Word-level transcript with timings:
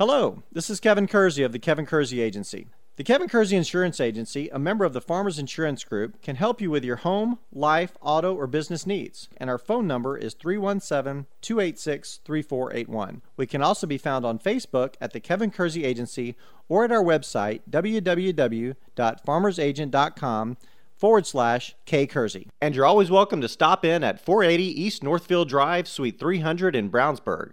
Hello, 0.00 0.42
this 0.50 0.70
is 0.70 0.80
Kevin 0.80 1.06
Kersey 1.06 1.42
of 1.42 1.52
the 1.52 1.58
Kevin 1.58 1.84
Kersey 1.84 2.22
Agency. 2.22 2.68
The 2.96 3.04
Kevin 3.04 3.28
Kersey 3.28 3.54
Insurance 3.54 4.00
Agency, 4.00 4.48
a 4.48 4.58
member 4.58 4.86
of 4.86 4.94
the 4.94 5.00
Farmers 5.02 5.38
Insurance 5.38 5.84
Group, 5.84 6.22
can 6.22 6.36
help 6.36 6.58
you 6.58 6.70
with 6.70 6.86
your 6.86 6.96
home, 6.96 7.38
life, 7.52 7.98
auto, 8.00 8.34
or 8.34 8.46
business 8.46 8.86
needs. 8.86 9.28
And 9.36 9.50
our 9.50 9.58
phone 9.58 9.86
number 9.86 10.16
is 10.16 10.32
317 10.32 11.26
286 11.42 12.20
3481. 12.24 13.20
We 13.36 13.46
can 13.46 13.60
also 13.60 13.86
be 13.86 13.98
found 13.98 14.24
on 14.24 14.38
Facebook 14.38 14.94
at 15.02 15.12
the 15.12 15.20
Kevin 15.20 15.50
Kersey 15.50 15.84
Agency 15.84 16.34
or 16.66 16.84
at 16.84 16.92
our 16.92 17.04
website 17.04 17.60
www.farmersagent.com 17.68 20.56
forward 20.96 21.26
slash 21.26 21.76
K 21.86 22.06
Kersey. 22.06 22.48
And 22.60 22.74
you're 22.74 22.84
always 22.86 23.10
welcome 23.10 23.40
to 23.40 23.48
stop 23.48 23.84
in 23.84 24.04
at 24.04 24.24
480 24.24 24.64
East 24.64 25.02
Northfield 25.02 25.50
Drive, 25.50 25.88
Suite 25.88 26.18
300 26.18 26.76
in 26.76 26.90
Brownsburg. 26.90 27.52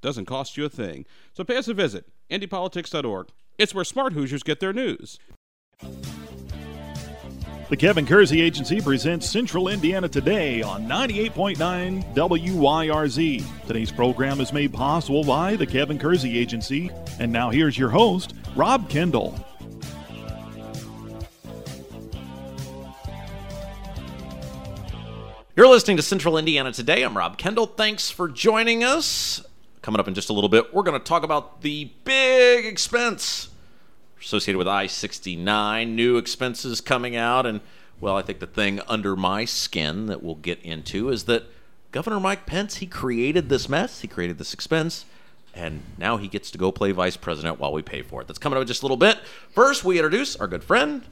doesn't 0.00 0.26
cost 0.26 0.56
you 0.56 0.64
a 0.64 0.68
thing. 0.68 1.04
So 1.34 1.44
pay 1.44 1.56
us 1.56 1.68
a 1.68 1.74
visit, 1.74 2.06
IndyPolitics.org. 2.30 3.28
It's 3.58 3.74
where 3.74 3.84
smart 3.84 4.12
Hoosiers 4.12 4.42
get 4.42 4.60
their 4.60 4.72
news. 4.72 5.18
The 7.68 7.76
Kevin 7.76 8.06
Kersey 8.06 8.40
Agency 8.40 8.80
presents 8.80 9.28
Central 9.28 9.68
Indiana 9.68 10.08
Today 10.08 10.62
on 10.62 10.86
98.9 10.86 12.14
WYRZ. 12.14 13.66
Today's 13.66 13.92
program 13.92 14.40
is 14.40 14.54
made 14.54 14.72
possible 14.72 15.22
by 15.22 15.54
the 15.54 15.66
Kevin 15.66 15.98
Kersey 15.98 16.38
Agency. 16.38 16.90
And 17.20 17.30
now 17.30 17.50
here's 17.50 17.76
your 17.76 17.90
host, 17.90 18.34
Rob 18.56 18.88
Kendall. 18.88 19.38
You're 25.54 25.68
listening 25.68 25.96
to 25.96 26.02
Central 26.02 26.38
Indiana 26.38 26.72
Today. 26.72 27.02
I'm 27.02 27.16
Rob 27.16 27.36
Kendall. 27.36 27.66
Thanks 27.66 28.10
for 28.10 28.28
joining 28.28 28.84
us. 28.84 29.44
Coming 29.88 30.00
up 30.00 30.08
in 30.08 30.12
just 30.12 30.28
a 30.28 30.34
little 30.34 30.50
bit, 30.50 30.74
we're 30.74 30.82
going 30.82 31.00
to 31.00 31.02
talk 31.02 31.22
about 31.22 31.62
the 31.62 31.90
big 32.04 32.66
expense 32.66 33.48
associated 34.20 34.58
with 34.58 34.68
I 34.68 34.86
69, 34.86 35.96
new 35.96 36.18
expenses 36.18 36.82
coming 36.82 37.16
out. 37.16 37.46
And, 37.46 37.62
well, 37.98 38.14
I 38.14 38.20
think 38.20 38.38
the 38.38 38.46
thing 38.46 38.82
under 38.86 39.16
my 39.16 39.46
skin 39.46 40.04
that 40.04 40.22
we'll 40.22 40.34
get 40.34 40.60
into 40.60 41.08
is 41.08 41.24
that 41.24 41.44
Governor 41.90 42.20
Mike 42.20 42.44
Pence, 42.44 42.76
he 42.76 42.86
created 42.86 43.48
this 43.48 43.66
mess, 43.66 44.02
he 44.02 44.08
created 44.08 44.36
this 44.36 44.52
expense. 44.52 45.06
And 45.54 45.80
now 45.96 46.18
he 46.18 46.28
gets 46.28 46.50
to 46.50 46.58
go 46.58 46.70
play 46.70 46.92
vice 46.92 47.16
president 47.16 47.58
while 47.58 47.72
we 47.72 47.80
pay 47.80 48.02
for 48.02 48.20
it. 48.20 48.26
That's 48.26 48.38
coming 48.38 48.58
up 48.58 48.60
in 48.60 48.66
just 48.66 48.82
a 48.82 48.84
little 48.84 48.98
bit. 48.98 49.16
First, 49.54 49.84
we 49.84 49.96
introduce 49.96 50.36
our 50.36 50.48
good 50.48 50.64
friend, 50.64 51.02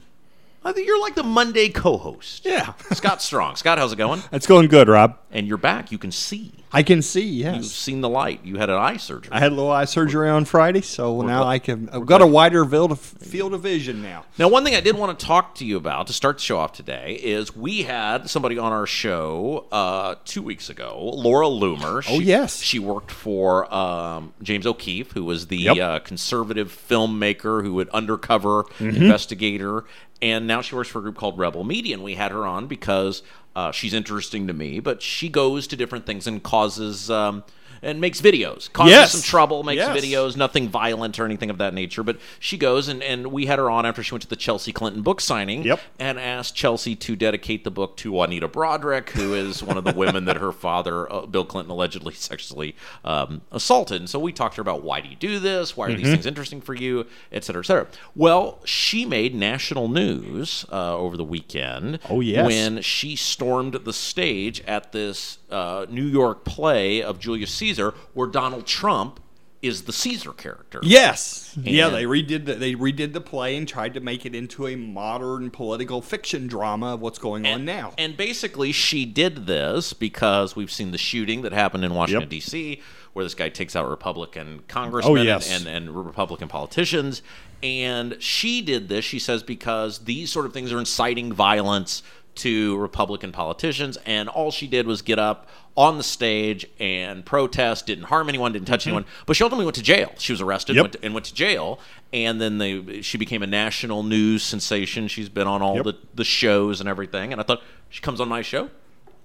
you're 0.75 0.99
like 0.99 1.15
the 1.15 1.23
Monday 1.23 1.69
co-host. 1.69 2.45
Yeah. 2.45 2.73
Scott 2.91 3.21
Strong. 3.21 3.55
Scott, 3.55 3.77
how's 3.77 3.93
it 3.93 3.97
going? 3.97 4.21
It's 4.31 4.47
going 4.47 4.67
good, 4.67 4.87
Rob. 4.89 5.17
And 5.31 5.47
you're 5.47 5.57
back. 5.57 5.91
You 5.91 5.97
can 5.97 6.11
see. 6.11 6.51
I 6.71 6.83
can 6.83 7.01
see, 7.01 7.21
Yes. 7.25 7.55
You've 7.55 7.65
seen 7.65 8.01
the 8.01 8.09
light. 8.09 8.41
You 8.43 8.57
had 8.57 8.69
an 8.69 8.75
eye 8.75 8.97
surgery. 8.97 9.31
I 9.31 9.39
had 9.39 9.51
a 9.53 9.55
little 9.55 9.71
eye 9.71 9.85
surgery 9.85 10.29
on 10.29 10.43
Friday, 10.43 10.81
so 10.81 11.21
now 11.21 11.43
I 11.43 11.59
can. 11.59 11.89
I've 11.93 12.05
got 12.05 12.21
a 12.21 12.27
wider 12.27 12.65
field 12.65 12.91
of, 12.91 12.99
field 12.99 13.53
of 13.53 13.61
vision 13.61 14.01
now. 14.01 14.25
Now, 14.37 14.49
one 14.49 14.65
thing 14.65 14.75
I 14.75 14.81
did 14.81 14.97
want 14.97 15.17
to 15.17 15.25
talk 15.25 15.55
to 15.55 15.65
you 15.65 15.77
about 15.77 16.07
to 16.07 16.13
start 16.13 16.37
the 16.37 16.43
show 16.43 16.57
off 16.57 16.73
today 16.73 17.19
is 17.23 17.55
we 17.55 17.83
had 17.83 18.29
somebody 18.29 18.57
on 18.57 18.73
our 18.73 18.85
show 18.85 19.65
uh, 19.71 20.15
two 20.25 20.41
weeks 20.41 20.69
ago, 20.69 20.99
Laura 21.13 21.45
Loomer. 21.45 22.03
Oh, 22.09 22.19
yes. 22.19 22.61
She 22.61 22.79
worked 22.79 23.11
for 23.11 23.73
um, 23.73 24.33
James 24.43 24.65
O'Keefe, 24.65 25.11
who 25.13 25.23
was 25.23 25.47
the 25.47 25.57
Yep. 25.57 25.77
uh, 25.77 25.99
conservative 25.99 26.69
filmmaker 26.71 27.63
who 27.63 27.73
would 27.75 27.89
undercover 27.89 28.63
Mm-hmm. 28.79 29.01
investigator. 29.03 29.85
And 30.21 30.47
now 30.47 30.61
she 30.61 30.75
works 30.75 30.89
for 30.89 30.99
a 30.99 31.01
group 31.01 31.15
called 31.15 31.37
Rebel 31.37 31.63
Media. 31.63 31.95
And 31.95 32.03
we 32.03 32.15
had 32.15 32.31
her 32.31 32.45
on 32.45 32.67
because 32.67 33.23
uh, 33.55 33.71
she's 33.71 33.93
interesting 33.93 34.47
to 34.47 34.53
me, 34.53 34.79
but 34.79 35.01
she 35.01 35.29
goes 35.29 35.67
to 35.67 35.75
different 35.75 36.05
things 36.05 36.27
and 36.27 36.41
causes. 36.41 37.09
Um, 37.09 37.43
and 37.81 37.99
makes 38.01 38.21
videos, 38.21 38.71
causes 38.71 38.91
Yes. 38.91 39.11
some 39.11 39.21
trouble, 39.21 39.63
makes 39.63 39.77
Yes. 39.79 39.97
videos, 39.97 40.35
nothing 40.35 40.69
violent 40.69 41.19
or 41.19 41.25
anything 41.25 41.49
of 41.49 41.57
that 41.57 41.73
nature. 41.73 42.03
But 42.03 42.17
she 42.39 42.57
goes, 42.57 42.87
and, 42.87 43.01
and 43.03 43.27
we 43.27 43.45
had 43.45 43.59
her 43.59 43.69
on 43.69 43.85
after 43.85 44.03
she 44.03 44.13
went 44.13 44.21
to 44.23 44.27
the 44.29 44.35
Chelsea 44.35 44.71
Clinton 44.71 45.01
book 45.01 45.21
signing 45.21 45.63
Yep. 45.63 45.79
and 45.99 46.19
asked 46.19 46.55
Chelsea 46.55 46.95
to 46.95 47.15
dedicate 47.15 47.63
the 47.63 47.71
book 47.71 47.97
to 47.97 48.11
Juanita 48.11 48.47
Broaddrick, 48.47 49.09
who 49.09 49.33
is 49.33 49.61
one 49.63 49.77
of 49.77 49.83
the 49.83 49.93
women 49.93 50.25
that 50.25 50.37
her 50.37 50.51
father, 50.51 51.11
uh, 51.11 51.25
Bill 51.25 51.45
Clinton, 51.45 51.71
allegedly 51.71 52.13
sexually 52.13 52.75
um, 53.05 53.41
assaulted. 53.51 54.01
And 54.01 54.09
so 54.09 54.19
we 54.19 54.31
talked 54.31 54.55
to 54.55 54.57
her 54.57 54.61
about 54.61 54.83
why 54.83 55.01
do 55.01 55.09
you 55.09 55.15
do 55.15 55.39
this? 55.39 55.75
Why 55.75 55.85
are 55.85 55.89
Mm-hmm. 55.89 55.97
these 56.03 56.11
things 56.11 56.25
interesting 56.25 56.61
for 56.61 56.73
you? 56.73 57.05
Et 57.31 57.43
cetera, 57.43 57.61
et 57.61 57.65
cetera. 57.65 57.87
Well, 58.15 58.59
she 58.65 59.05
made 59.05 59.33
national 59.35 59.87
news 59.87 60.65
uh, 60.71 60.95
over 60.97 61.15
the 61.17 61.23
weekend. 61.23 61.99
Oh, 62.09 62.19
yes. 62.19 62.45
When 62.45 62.81
she 62.81 63.15
stormed 63.15 63.73
the 63.73 63.93
stage 63.93 64.61
at 64.67 64.91
this 64.91 65.37
uh, 65.49 65.85
New 65.89 66.03
York 66.05 66.43
play 66.45 67.01
of 67.01 67.19
Julius 67.19 67.51
Caesar, 67.51 67.66
where 68.13 68.27
Donald 68.27 68.65
Trump 68.65 69.19
is 69.61 69.83
the 69.83 69.93
Caesar 69.93 70.33
character. 70.33 70.79
Yes. 70.83 71.57
yeah, 71.59 71.89
they 71.89 72.03
redid 72.03 72.45
the, 72.45 72.53
they 72.53 72.75
redid 72.75 73.13
the 73.13 73.21
play 73.21 73.55
and 73.57 73.67
tried 73.67 73.95
to 73.95 73.99
make 73.99 74.25
it 74.25 74.35
into 74.35 74.67
a 74.67 74.75
modern 74.75 75.49
political 75.49 76.01
fiction 76.01 76.47
drama 76.47 76.93
of 76.93 77.01
what's 77.01 77.17
going 77.17 77.45
on 77.47 77.65
now. 77.65 77.93
And 77.97 78.15
basically, 78.15 78.71
she 78.71 79.05
did 79.05 79.47
this 79.47 79.93
because 79.93 80.55
we've 80.55 80.71
seen 80.71 80.91
the 80.91 80.97
shooting 80.99 81.41
that 81.41 81.53
happened 81.53 81.83
in 81.83 81.93
Washington, 81.93 82.21
Yep. 82.23 82.29
D.C., 82.29 82.81
where 83.13 83.25
this 83.25 83.33
guy 83.33 83.49
takes 83.49 83.75
out 83.75 83.89
Republican 83.89 84.61
congressmen 84.67 85.17
Oh, 85.17 85.21
yes. 85.23 85.49
and, 85.51 85.67
and, 85.67 85.87
and 85.87 86.05
Republican 86.05 86.47
politicians. 86.49 87.23
And 87.63 88.21
she 88.21 88.61
did 88.61 88.89
this, 88.89 89.03
she 89.03 89.17
says, 89.17 89.41
because 89.41 89.99
these 90.05 90.31
sort 90.31 90.45
of 90.45 90.53
things 90.53 90.71
are 90.71 90.77
inciting 90.77 91.33
violence 91.33 92.03
to 92.37 92.77
Republican 92.77 93.31
politicians. 93.31 93.97
And 94.05 94.29
all 94.29 94.51
she 94.51 94.67
did 94.67 94.87
was 94.87 95.01
get 95.01 95.19
up 95.19 95.47
on 95.75 95.97
the 95.97 96.03
stage 96.03 96.65
and 96.79 97.23
protest, 97.25 97.85
didn't 97.85 98.05
harm 98.05 98.29
anyone, 98.29 98.51
didn't 98.51 98.67
touch 98.67 98.87
anyone. 98.87 99.05
But 99.27 99.35
she 99.35 99.43
ultimately 99.43 99.65
went 99.65 99.75
to 99.75 99.83
jail. 99.83 100.11
She 100.17 100.33
was 100.33 100.41
arrested 100.41 100.73
Mm-hmm. 100.73 100.77
Yep. 100.77 100.83
went 100.83 100.93
to- 100.93 101.05
and 101.05 101.13
went 101.13 101.25
to 101.27 101.33
jail. 101.35 101.79
And 102.13 102.41
then 102.41 102.57
they, 102.57 103.01
she 103.01 103.17
became 103.17 103.43
a 103.43 103.47
national 103.47 104.01
news 104.03 104.41
sensation. 104.43 105.07
She's 105.07 105.29
been 105.29 105.45
on 105.47 105.61
all 105.61 105.75
Yep. 105.75 105.83
the, 105.85 105.93
the 106.15 106.23
shows 106.23 106.79
and 106.79 106.89
everything. 106.89 107.31
And 107.31 107.39
I 107.39 107.43
thought, 107.43 107.61
she 107.89 108.01
comes 108.01 108.19
on 108.19 108.27
my 108.27 108.41
show, 108.41 108.69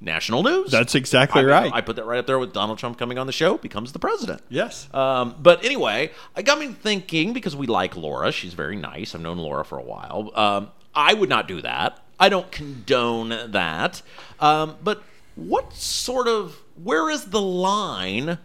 national 0.00 0.43
news. 0.43 0.71
That's 0.71 0.94
exactly 0.94 1.41
I- 1.43 1.44
right. 1.44 1.73
I 1.73 1.81
put 1.81 1.97
that 1.97 2.05
right 2.05 2.19
up 2.19 2.27
there 2.27 2.39
with 2.39 2.53
Donald 2.53 2.79
Trump 2.79 2.99
coming 2.99 3.19
on 3.19 3.27
the 3.27 3.33
show, 3.33 3.56
becomes 3.56 3.93
the 3.93 3.99
president. 3.99 4.43
yes. 4.50 4.93
Um, 4.94 5.34
but 5.41 5.65
anyway, 5.65 6.11
I 6.37 6.43
got 6.43 6.59
me 6.59 6.69
thinking 6.69 7.33
because 7.33 7.56
we 7.56 7.67
like 7.67 7.97
Laura. 7.97 8.31
She's 8.31 8.53
very 8.55 8.76
nice. 8.76 9.15
I've 9.15 9.20
known 9.23 9.38
Laura 9.38 9.65
for 9.65 9.79
a 9.79 9.82
while. 9.82 10.31
Um, 10.35 10.69
I 10.94 11.15
would 11.15 11.29
not 11.31 11.49
do 11.49 11.62
that. 11.62 11.99
I 12.22 12.28
don't 12.28 12.52
condone 12.52 13.30
that. 13.50 14.00
Um, 14.38 14.76
but 14.80 15.02
what 15.34 15.74
sort 15.74 16.28
of 16.28 16.62
where 16.80 17.10
is 17.10 17.24
the 17.26 17.40
line 17.40 18.38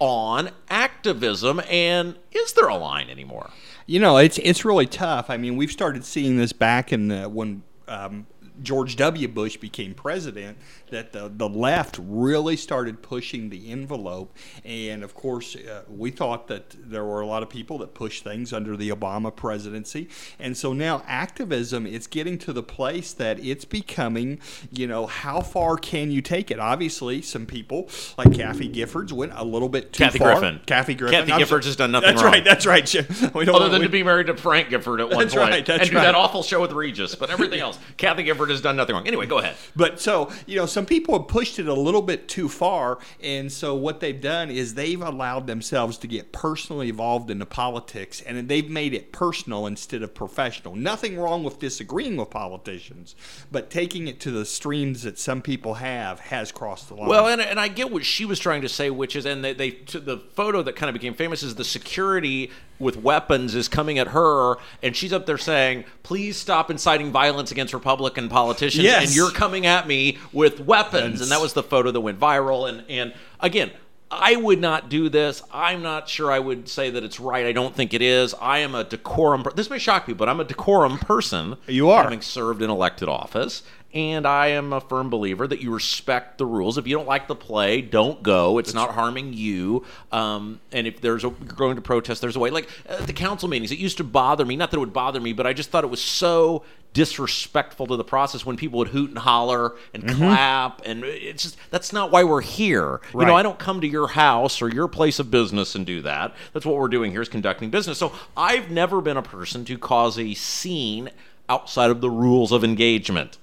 on 0.00 0.48
activism, 0.70 1.60
and 1.68 2.16
is 2.32 2.54
there 2.54 2.68
a 2.68 2.76
line 2.76 3.10
anymore? 3.10 3.50
You 3.84 4.00
know, 4.00 4.16
it's 4.16 4.38
it's 4.38 4.64
really 4.64 4.86
tough. 4.86 5.28
I 5.28 5.36
mean, 5.36 5.58
we've 5.58 5.70
started 5.70 6.06
seeing 6.06 6.38
this 6.38 6.54
back 6.54 6.90
in 6.90 7.08
the, 7.08 7.28
when 7.28 7.64
um, 7.86 8.26
George 8.62 8.96
W. 8.96 9.28
Bush 9.28 9.58
became 9.58 9.92
president. 9.92 10.56
That 10.90 11.12
the, 11.12 11.30
the 11.34 11.48
left 11.48 11.98
really 12.02 12.56
started 12.56 13.02
pushing 13.02 13.50
the 13.50 13.70
envelope. 13.70 14.36
And 14.64 15.02
of 15.02 15.14
course, 15.14 15.56
uh, 15.56 15.82
we 15.88 16.10
thought 16.10 16.48
that 16.48 16.74
there 16.78 17.04
were 17.04 17.20
a 17.20 17.26
lot 17.26 17.42
of 17.42 17.48
people 17.48 17.78
that 17.78 17.94
pushed 17.94 18.24
things 18.24 18.52
under 18.52 18.76
the 18.76 18.90
Obama 18.90 19.34
presidency. 19.34 20.08
And 20.38 20.56
so 20.56 20.72
now 20.72 21.02
activism, 21.06 21.86
it's 21.86 22.06
getting 22.06 22.38
to 22.38 22.52
the 22.52 22.62
place 22.62 23.12
that 23.14 23.38
it's 23.44 23.64
becoming, 23.64 24.40
you 24.70 24.86
know, 24.86 25.06
how 25.06 25.40
far 25.40 25.76
can 25.76 26.10
you 26.10 26.20
take 26.22 26.50
it? 26.50 26.58
Obviously, 26.58 27.22
some 27.22 27.46
people 27.46 27.88
like 28.16 28.32
Kathy 28.32 28.68
Giffords 28.68 29.12
went 29.12 29.32
a 29.34 29.44
little 29.44 29.68
bit 29.68 29.92
too 29.92 30.04
Kathy 30.04 30.18
far. 30.18 30.32
Griffin. 30.38 30.60
Kathy 30.66 30.94
Griffin. 30.94 31.20
Kathy 31.20 31.32
I'm 31.32 31.40
Giffords 31.40 31.62
so- 31.62 31.68
has 31.68 31.76
done 31.76 31.92
nothing 31.92 32.10
that's 32.10 32.22
wrong. 32.22 32.42
That's 32.44 32.66
right. 32.66 32.84
That's 32.86 32.94
right. 33.22 33.34
We 33.34 33.44
don't 33.44 33.54
Other 33.56 33.64
want- 33.64 33.72
than 33.72 33.80
we- 33.80 33.86
to 33.86 33.92
be 33.92 34.02
married 34.02 34.26
to 34.28 34.36
Frank 34.36 34.68
Gifford 34.70 35.00
at 35.00 35.08
one 35.10 35.18
That's 35.18 35.34
point 35.34 35.50
right, 35.50 35.66
that's 35.66 35.82
and 35.82 35.90
do 35.90 35.96
that 35.96 36.14
awful 36.14 36.42
show 36.42 36.60
with 36.60 36.72
Regis, 36.72 37.14
but 37.14 37.30
everything 37.30 37.60
else, 37.60 37.78
Kathy 37.96 38.22
Gifford 38.22 38.50
has 38.50 38.60
done 38.60 38.76
nothing 38.76 38.94
wrong. 38.94 39.06
Anyway, 39.06 39.26
go 39.26 39.38
ahead. 39.38 39.56
But 39.76 40.00
so, 40.00 40.30
you 40.46 40.56
know, 40.56 40.66
some 40.78 40.86
people 40.86 41.18
have 41.18 41.26
pushed 41.26 41.58
it 41.58 41.66
a 41.66 41.74
little 41.74 42.00
bit 42.00 42.28
too 42.28 42.48
far. 42.48 43.00
And 43.20 43.50
so 43.50 43.74
what 43.74 43.98
they've 43.98 44.20
done 44.20 44.48
is 44.48 44.74
they've 44.74 45.02
allowed 45.02 45.48
themselves 45.48 45.98
to 45.98 46.06
get 46.06 46.30
personally 46.30 46.90
involved 46.90 47.32
in 47.32 47.40
the 47.40 47.46
politics 47.46 48.20
and 48.20 48.48
they've 48.48 48.70
made 48.70 48.94
it 48.94 49.10
personal 49.10 49.66
instead 49.66 50.04
of 50.04 50.14
professional. 50.14 50.76
Nothing 50.76 51.18
wrong 51.18 51.42
with 51.42 51.58
disagreeing 51.58 52.16
with 52.16 52.30
politicians, 52.30 53.16
but 53.50 53.70
taking 53.70 54.06
it 54.06 54.20
to 54.20 54.30
the 54.30 54.44
streams 54.44 55.02
that 55.02 55.18
some 55.18 55.42
people 55.42 55.74
have 55.74 56.20
has 56.20 56.52
crossed 56.52 56.90
the 56.90 56.94
line. 56.94 57.08
Well, 57.08 57.26
and, 57.26 57.40
and 57.40 57.58
I 57.58 57.66
get 57.66 57.90
what 57.90 58.04
she 58.04 58.24
was 58.24 58.38
trying 58.38 58.62
to 58.62 58.68
say, 58.68 58.88
which 58.88 59.16
is, 59.16 59.26
and 59.26 59.44
they, 59.44 59.54
they 59.54 59.70
to 59.70 59.98
the 59.98 60.18
photo 60.18 60.62
that 60.62 60.76
kind 60.76 60.88
of 60.88 60.94
became 60.94 61.14
famous 61.14 61.42
is 61.42 61.56
the 61.56 61.64
security 61.64 62.52
with 62.78 62.96
weapons 62.96 63.54
is 63.54 63.68
coming 63.68 63.98
at 63.98 64.08
her, 64.08 64.56
and 64.82 64.94
she's 64.94 65.12
up 65.12 65.26
there 65.26 65.38
saying, 65.38 65.84
"Please 66.02 66.36
stop 66.36 66.70
inciting 66.70 67.10
violence 67.10 67.50
against 67.50 67.74
Republican 67.74 68.28
politicians." 68.28 68.84
Yes. 68.84 69.06
And 69.06 69.16
you're 69.16 69.30
coming 69.30 69.66
at 69.66 69.88
me 69.88 70.18
with 70.32 70.60
weapons, 70.68 71.20
and 71.20 71.30
that 71.30 71.40
was 71.40 71.54
the 71.54 71.62
photo 71.62 71.90
that 71.90 72.00
went 72.00 72.20
viral. 72.20 72.68
And 72.68 72.84
and 72.88 73.14
again. 73.40 73.70
I 74.10 74.36
would 74.36 74.58
not 74.58 74.88
do 74.88 75.10
this. 75.10 75.42
I'm 75.52 75.82
not 75.82 76.08
sure 76.08 76.32
I 76.32 76.38
would 76.38 76.66
say 76.66 76.88
that 76.88 77.04
it's 77.04 77.20
right. 77.20 77.44
I 77.44 77.52
don't 77.52 77.74
think 77.74 77.92
it 77.92 78.00
is. 78.00 78.34
I 78.40 78.60
am 78.60 78.74
a 78.74 78.82
decorum. 78.82 79.42
Per- 79.42 79.50
this 79.50 79.68
may 79.68 79.78
shock 79.78 80.08
you, 80.08 80.14
but 80.14 80.30
I'm 80.30 80.40
a 80.40 80.44
decorum 80.44 80.98
person. 80.98 81.56
You 81.66 81.90
are. 81.90 82.04
having 82.04 82.22
served 82.22 82.62
in 82.62 82.70
elected 82.70 83.10
office. 83.10 83.62
And 83.94 84.26
I 84.26 84.48
am 84.48 84.74
a 84.74 84.82
firm 84.82 85.08
believer 85.08 85.46
that 85.46 85.62
you 85.62 85.72
respect 85.72 86.36
the 86.36 86.44
rules. 86.44 86.76
If 86.76 86.86
you 86.86 86.94
don't 86.94 87.08
like 87.08 87.26
the 87.26 87.34
play, 87.34 87.80
don't 87.80 88.22
go. 88.22 88.58
It's 88.58 88.74
not 88.74 88.90
harming 88.90 89.32
you. 89.32 89.86
Um, 90.12 90.60
and 90.72 90.86
if 90.86 91.00
there's 91.00 91.24
a, 91.24 91.28
you're 91.28 91.54
going 91.56 91.76
to 91.76 91.80
protest, 91.82 92.20
there's 92.20 92.36
a 92.36 92.38
way. 92.38 92.50
Like 92.50 92.68
at 92.86 93.06
the 93.06 93.14
council 93.14 93.48
meetings, 93.48 93.72
it 93.72 93.78
used 93.78 93.96
to 93.96 94.04
bother 94.04 94.44
me. 94.44 94.56
Not 94.56 94.70
that 94.72 94.76
it 94.76 94.80
would 94.80 94.92
bother 94.92 95.20
me, 95.20 95.32
but 95.32 95.46
I 95.46 95.54
just 95.54 95.70
thought 95.70 95.84
it 95.84 95.90
was 95.90 96.02
so 96.02 96.64
disrespectful 96.92 97.86
to 97.86 97.96
the 97.96 98.04
process 98.04 98.44
when 98.44 98.56
people 98.56 98.78
would 98.78 98.88
hoot 98.88 99.08
and 99.08 99.18
holler 99.18 99.74
and 99.94 100.02
Mm-hmm. 100.04 100.16
clap. 100.18 100.82
And 100.84 101.04
it's 101.04 101.42
just 101.44 101.56
that's 101.70 101.90
not 101.92 102.10
why 102.10 102.24
we're 102.24 102.42
here. 102.42 103.00
You 103.14 103.24
know, 103.24 103.34
I 103.34 103.42
don't 103.42 103.58
come 103.58 103.80
to 103.80 103.86
your 103.88 104.08
house 104.08 104.60
or 104.60 104.68
your 104.68 104.88
place 104.88 105.18
of 105.18 105.30
business 105.30 105.74
and 105.74 105.86
do 105.86 106.02
that. 106.02 106.34
That's 106.52 106.66
what 106.66 106.76
we're 106.76 106.88
doing 106.88 107.10
here 107.10 107.22
is 107.22 107.28
conducting 107.30 107.70
business. 107.70 107.96
So 107.98 108.12
I've 108.36 108.70
never 108.70 109.00
been 109.00 109.16
a 109.16 109.22
person 109.22 109.64
to 109.64 109.78
cause 109.78 110.18
a 110.18 110.34
scene 110.34 111.08
outside 111.48 111.90
of 111.90 112.02
the 112.02 112.10
rules 112.10 112.52
of 112.52 112.64
engagement. 112.64 113.38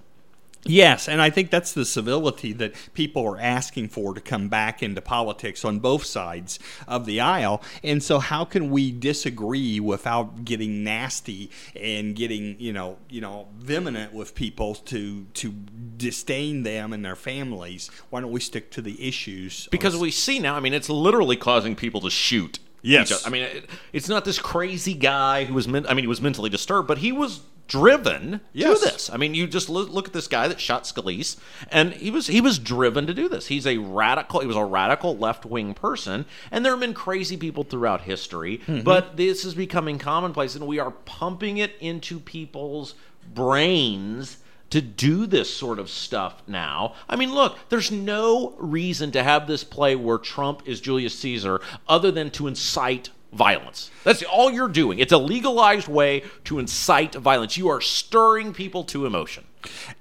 Yes, 0.65 1.07
and 1.07 1.21
I 1.21 1.29
think 1.29 1.51
that's 1.51 1.73
the 1.73 1.85
civility 1.85 2.51
that 2.53 2.73
people 2.95 3.25
are 3.27 3.39
asking 3.39 3.89
for 3.89 4.15
to 4.15 4.21
come 4.21 4.49
back 4.49 4.81
into 4.81 4.99
politics 4.99 5.63
on 5.63 5.79
both 5.79 6.03
sides 6.03 6.57
of 6.87 7.05
the 7.05 7.21
aisle. 7.21 7.61
And 7.83 8.01
so 8.01 8.17
how 8.17 8.45
can 8.45 8.71
we 8.71 8.91
disagree 8.91 9.79
without 9.79 10.43
getting 10.43 10.83
nasty 10.83 11.51
and 11.79 12.15
getting, 12.15 12.59
you 12.59 12.73
know, 12.73 12.97
you 13.09 13.21
know, 13.21 13.47
vehement 13.57 14.11
with 14.13 14.33
people 14.33 14.73
to 14.75 15.25
to 15.35 15.51
disdain 15.97 16.63
them 16.63 16.93
and 16.93 17.05
their 17.05 17.15
families? 17.15 17.91
Why 18.09 18.21
don't 18.21 18.31
we 18.31 18.39
stick 18.39 18.71
to 18.71 18.81
the 18.81 19.07
issues? 19.07 19.67
Because 19.69 19.95
we 19.95 20.09
see 20.09 20.39
now, 20.39 20.55
I 20.55 20.59
mean, 20.59 20.73
it's 20.73 20.89
literally 20.89 21.37
causing 21.37 21.75
people 21.75 22.01
to 22.01 22.09
shoot. 22.09 22.57
Yes. 22.81 23.25
I 23.25 23.29
mean, 23.29 23.43
it, 23.43 23.69
it's 23.93 24.09
not 24.09 24.25
this 24.25 24.37
crazy 24.37 24.93
guy 24.93 25.45
who 25.45 25.55
was, 25.55 25.67
men- 25.67 25.87
I 25.87 25.95
mean, 25.95 26.03
he 26.03 26.07
was 26.07 26.21
mentally 26.21 26.51
disturbed, 26.51 26.87
but 26.87 26.99
he 26.99 27.11
was 27.11 27.41
driven 27.67 28.41
Yes. 28.53 28.79
to 28.79 28.85
this. 28.85 29.09
I 29.09 29.17
mean, 29.17 29.33
you 29.33 29.47
just 29.47 29.69
look, 29.69 29.89
look 29.89 30.07
at 30.07 30.13
this 30.13 30.27
guy 30.27 30.47
that 30.47 30.59
shot 30.59 30.83
Scalise, 30.83 31.37
and 31.69 31.93
he 31.93 32.11
was 32.11 32.27
he 32.27 32.41
was 32.41 32.59
driven 32.59 33.07
to 33.07 33.13
do 33.13 33.27
this. 33.27 33.47
He's 33.47 33.67
a 33.67 33.77
radical. 33.77 34.39
He 34.39 34.47
was 34.47 34.55
a 34.55 34.65
radical 34.65 35.17
left 35.17 35.45
wing 35.45 35.73
person, 35.73 36.25
and 36.51 36.63
there 36.63 36.73
have 36.73 36.79
been 36.79 36.93
crazy 36.93 37.37
people 37.37 37.63
throughout 37.63 38.01
history, 38.01 38.59
mm-hmm. 38.59 38.81
but 38.81 39.17
this 39.17 39.45
is 39.45 39.55
becoming 39.55 39.97
commonplace, 39.97 40.55
and 40.55 40.67
we 40.67 40.79
are 40.79 40.91
pumping 40.91 41.57
it 41.57 41.75
into 41.79 42.19
people's 42.19 42.95
brains 43.33 44.37
to 44.69 44.81
do 44.81 45.25
this 45.25 45.53
sort 45.53 45.79
of 45.79 45.89
stuff 45.89 46.41
now. 46.47 46.93
I 47.07 47.15
mean, 47.15 47.33
look, 47.33 47.57
there's 47.69 47.91
no 47.91 48.55
reason 48.57 49.11
to 49.11 49.23
have 49.23 49.47
this 49.47 49.63
play 49.63 49.95
where 49.95 50.17
Trump 50.17 50.63
is 50.65 50.81
Julius 50.81 51.17
Caesar 51.19 51.61
other 51.87 52.11
than 52.11 52.31
to 52.31 52.47
incite 52.47 53.09
violence. 53.35 53.91
That's 54.03 54.23
all 54.23 54.51
you're 54.51 54.69
doing. 54.69 54.99
It's 54.99 55.11
a 55.11 55.17
legalized 55.17 55.87
way 55.87 56.23
to 56.45 56.57
incite 56.57 57.15
violence. 57.15 57.57
You 57.57 57.67
are 57.69 57.81
stirring 57.81 58.53
people 58.53 58.83
to 58.85 59.05
emotion. 59.05 59.43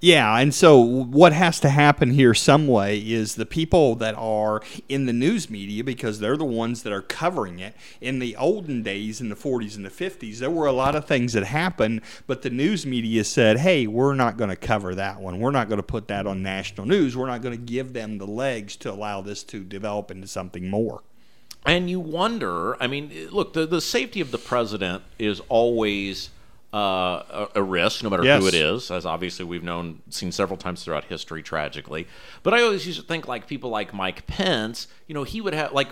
Yeah, 0.00 0.38
and 0.38 0.54
so 0.54 0.78
what 0.78 1.32
has 1.32 1.58
to 1.60 1.70
happen 1.70 2.10
here 2.10 2.34
some 2.34 2.66
way 2.66 2.98
is 2.98 3.34
the 3.34 3.46
people 3.46 3.94
that 3.96 4.14
are 4.16 4.60
in 4.88 5.06
the 5.06 5.12
news 5.12 5.48
media 5.48 5.82
because 5.82 6.20
they're 6.20 6.36
the 6.36 6.44
ones 6.44 6.82
that 6.82 6.92
are 6.92 7.02
covering 7.02 7.58
it. 7.60 7.74
In 8.00 8.18
the 8.18 8.36
olden 8.36 8.82
days 8.82 9.22
in 9.22 9.30
the 9.30 9.36
40s 9.36 9.74
and 9.76 9.84
the 9.84 9.90
50s, 9.90 10.38
there 10.38 10.50
were 10.50 10.66
a 10.66 10.72
lot 10.72 10.94
of 10.94 11.06
things 11.06 11.32
that 11.32 11.44
happened, 11.44 12.02
but 12.26 12.42
the 12.42 12.50
news 12.50 12.84
media 12.84 13.24
said, 13.24 13.58
"Hey, 13.58 13.86
we're 13.86 14.14
not 14.14 14.36
going 14.36 14.50
to 14.50 14.56
cover 14.56 14.94
that 14.94 15.20
one. 15.20 15.40
We're 15.40 15.50
not 15.50 15.68
going 15.68 15.78
to 15.78 15.82
put 15.82 16.08
that 16.08 16.26
on 16.26 16.42
national 16.42 16.86
news. 16.86 17.16
We're 17.16 17.26
not 17.26 17.42
going 17.42 17.56
to 17.56 17.72
give 17.72 17.94
them 17.94 18.18
the 18.18 18.26
legs 18.26 18.76
to 18.76 18.92
allow 18.92 19.22
this 19.22 19.42
to 19.44 19.64
develop 19.64 20.10
into 20.10 20.28
something 20.28 20.68
more." 20.68 21.02
And 21.66 21.88
you 21.88 21.98
wonder, 21.98 22.80
I 22.82 22.86
mean, 22.86 23.28
look, 23.30 23.54
the, 23.54 23.66
the 23.66 23.80
safety 23.80 24.20
of 24.20 24.30
the 24.30 24.38
president 24.38 25.02
is 25.18 25.40
always 25.48 26.28
uh, 26.74 27.22
a, 27.30 27.48
a 27.54 27.62
risk, 27.62 28.02
no 28.02 28.10
matter 28.10 28.24
Yes. 28.24 28.42
who 28.42 28.48
it 28.48 28.54
is, 28.54 28.90
as 28.90 29.06
obviously 29.06 29.44
we've 29.44 29.62
known, 29.62 30.02
seen 30.10 30.30
several 30.32 30.58
times 30.58 30.84
throughout 30.84 31.04
history, 31.04 31.42
tragically. 31.42 32.06
But 32.42 32.52
I 32.52 32.62
always 32.62 32.86
used 32.86 33.00
to 33.00 33.06
think, 33.06 33.26
like 33.28 33.46
people 33.46 33.70
like 33.70 33.94
Mike 33.94 34.26
Pence, 34.26 34.88
you 35.06 35.14
know, 35.14 35.22
he 35.22 35.40
would 35.40 35.54
have, 35.54 35.72
like, 35.72 35.88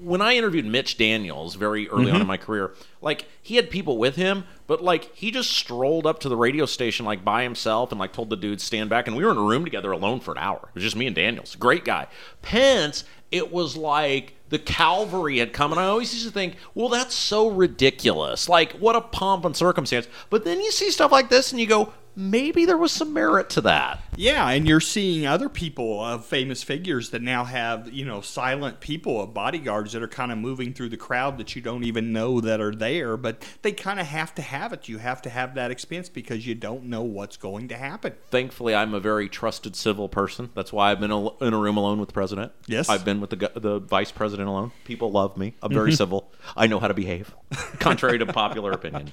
when 0.00 0.20
I 0.20 0.34
interviewed 0.34 0.66
Mitch 0.66 0.96
Daniels 0.98 1.56
very 1.56 1.88
early 1.88 2.10
on 2.12 2.20
in 2.20 2.26
my 2.26 2.36
career, 2.36 2.74
like, 3.00 3.24
he 3.42 3.56
had 3.56 3.70
people 3.70 3.98
with 3.98 4.14
him, 4.14 4.44
but, 4.68 4.80
like, 4.84 5.12
he 5.16 5.32
just 5.32 5.50
strolled 5.50 6.06
up 6.06 6.20
to 6.20 6.28
the 6.28 6.36
radio 6.36 6.66
station, 6.66 7.04
like, 7.04 7.24
by 7.24 7.42
himself 7.42 7.90
and, 7.90 7.98
like, 7.98 8.12
told 8.12 8.30
the 8.30 8.36
dude, 8.36 8.60
stand 8.60 8.90
back. 8.90 9.08
And 9.08 9.16
we 9.16 9.24
were 9.24 9.32
in 9.32 9.38
a 9.38 9.42
room 9.42 9.64
together 9.64 9.90
alone 9.90 10.20
for 10.20 10.30
an 10.32 10.38
hour. 10.38 10.60
It 10.68 10.74
was 10.74 10.84
just 10.84 10.96
me 10.96 11.06
and 11.06 11.16
Daniels. 11.16 11.56
Great 11.56 11.84
guy. 11.84 12.06
Pence, 12.42 13.02
it 13.32 13.50
was 13.50 13.76
like 13.76 14.34
the 14.48 14.58
cavalry 14.58 15.38
had 15.38 15.52
come 15.52 15.72
and 15.72 15.80
i 15.80 15.84
always 15.84 16.12
used 16.14 16.26
to 16.26 16.32
think 16.32 16.56
well 16.74 16.88
that's 16.88 17.14
so 17.14 17.48
ridiculous. 17.48 18.48
Like 18.48 18.72
what 18.72 18.96
a 18.96 19.00
pomp 19.00 19.44
and 19.44 19.56
circumstance. 19.56 20.08
But 20.30 20.44
then 20.44 20.60
you 20.60 20.70
see 20.70 20.90
stuff 20.90 21.12
like 21.12 21.28
this 21.28 21.52
and 21.52 21.60
you 21.60 21.66
go 21.66 21.92
maybe 22.16 22.64
there 22.64 22.78
was 22.78 22.90
some 22.92 23.12
merit 23.12 23.50
to 23.50 23.60
that. 23.60 24.00
Yeah, 24.16 24.48
and 24.48 24.66
you're 24.66 24.80
seeing 24.80 25.26
other 25.26 25.50
people 25.50 26.02
of 26.02 26.24
famous 26.24 26.62
figures 26.62 27.10
that 27.10 27.20
now 27.20 27.44
have, 27.44 27.92
you 27.92 28.04
know, 28.04 28.22
silent 28.22 28.80
people 28.80 29.20
of 29.20 29.34
bodyguards 29.34 29.92
that 29.92 30.02
are 30.02 30.08
kind 30.08 30.32
of 30.32 30.38
moving 30.38 30.72
through 30.72 30.88
the 30.88 30.96
crowd 30.96 31.36
that 31.38 31.54
you 31.54 31.60
don't 31.60 31.84
even 31.84 32.12
know 32.12 32.40
that 32.40 32.60
are 32.60 32.74
there, 32.74 33.16
but 33.18 33.44
they 33.60 33.72
kind 33.72 34.00
of 34.00 34.06
have 34.06 34.34
to 34.36 34.42
have 34.42 34.72
it. 34.72 34.88
You 34.88 34.98
have 34.98 35.20
to 35.22 35.30
have 35.30 35.54
that 35.54 35.70
expense 35.70 36.08
because 36.08 36.46
you 36.46 36.54
don't 36.54 36.84
know 36.84 37.02
what's 37.02 37.36
going 37.36 37.68
to 37.68 37.76
happen. 37.76 38.14
thankfully 38.30 38.74
i'm 38.74 38.94
a 38.94 39.00
very 39.00 39.28
trusted 39.28 39.76
civil 39.76 40.08
person. 40.08 40.50
That's 40.54 40.72
why 40.72 40.90
i've 40.90 41.00
been 41.00 41.10
al- 41.10 41.36
in 41.40 41.52
a 41.52 41.58
room 41.58 41.76
alone 41.76 42.00
with 42.00 42.08
the 42.08 42.14
president. 42.14 42.52
Yes. 42.66 42.88
i've 42.88 43.04
been 43.04 43.20
with 43.20 43.30
the, 43.30 43.50
the 43.54 43.78
vice 43.80 44.12
president 44.12 44.48
alone. 44.48 44.72
People 44.84 45.10
love 45.10 45.36
me. 45.36 45.54
I'm 45.62 45.72
very 45.72 45.90
mm-hmm. 45.90 45.96
civil. 45.96 46.32
I 46.56 46.66
know 46.66 46.80
how 46.80 46.88
to 46.88 46.94
behave 46.94 47.34
contrary 47.78 48.18
to 48.18 48.26
popular 48.26 48.72
opinion. 48.72 49.12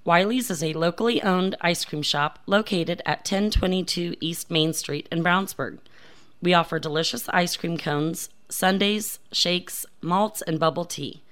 Wiley's 0.07 0.49
is 0.49 0.63
a 0.63 0.71
locally 0.71 1.21
owned 1.21 1.57
ice 1.59 1.83
cream 1.83 2.01
shop 2.01 2.39
located 2.45 3.01
at 3.05 3.29
1022 3.29 4.15
East 4.21 4.49
Main 4.49 4.71
Street 4.71 5.05
in 5.11 5.21
Brownsburg. 5.21 5.79
We 6.41 6.53
offer 6.53 6.79
delicious 6.79 7.27
ice 7.27 7.57
cream 7.57 7.77
cones, 7.77 8.29
sundaes, 8.47 9.19
shakes, 9.33 9.85
malts, 10.01 10.41
and 10.41 10.61
bubble 10.61 10.85
tea. 10.85 11.23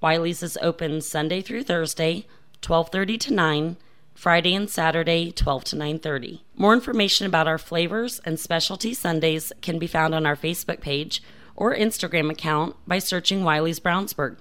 Wiley's 0.00 0.44
is 0.44 0.56
open 0.62 1.00
Sunday 1.00 1.42
through 1.42 1.64
Thursday, 1.64 2.24
12:30 2.62 3.18
to 3.18 3.34
9, 3.34 3.76
Friday 4.14 4.54
and 4.54 4.70
Saturday, 4.70 5.32
12 5.32 5.64
to 5.64 5.74
9:30. 5.74 6.42
More 6.54 6.72
information 6.72 7.26
about 7.26 7.48
our 7.48 7.58
flavors 7.58 8.20
and 8.24 8.38
specialty 8.38 8.94
sundaes 8.94 9.52
can 9.60 9.80
be 9.80 9.88
found 9.88 10.14
on 10.14 10.24
our 10.24 10.36
Facebook 10.36 10.80
page 10.80 11.20
or 11.56 11.74
Instagram 11.74 12.30
account 12.30 12.76
by 12.86 13.00
searching 13.00 13.42
Wiley's 13.42 13.80
Brownsburg. 13.80 14.36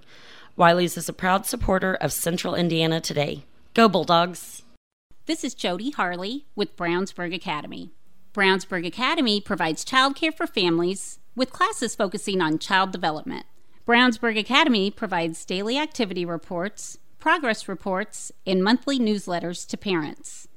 Wiley's 0.55 0.95
is 0.95 1.09
a 1.09 1.11
proud 1.11 1.47
supporter 1.47 1.95
of 1.95 2.13
Central 2.13 2.53
Indiana 2.53 3.01
Today. 3.01 3.45
Go 3.75 3.87
Bulldogs! 3.87 4.63
This 5.27 5.43
is 5.43 5.53
Jody 5.53 5.91
Harley 5.91 6.47
with 6.55 6.75
Brownsburg 6.75 7.35
Academy. 7.35 7.91
Brownsburg 8.33 8.83
Academy 8.85 9.39
provides 9.39 9.85
childcare 9.85 10.33
for 10.33 10.47
families 10.47 11.19
with 11.35 11.51
classes 11.53 11.95
focusing 11.95 12.41
on 12.41 12.57
child 12.57 12.91
development. 12.91 13.45
Brownsburg 13.87 14.39
Academy 14.39 14.89
provides 14.89 15.45
daily 15.45 15.77
activity 15.77 16.25
reports, 16.25 16.97
progress 17.19 17.67
reports, 17.67 18.31
and 18.43 18.63
monthly 18.63 18.99
newsletters 18.99 19.67
to 19.67 19.77
parents. 19.77 20.47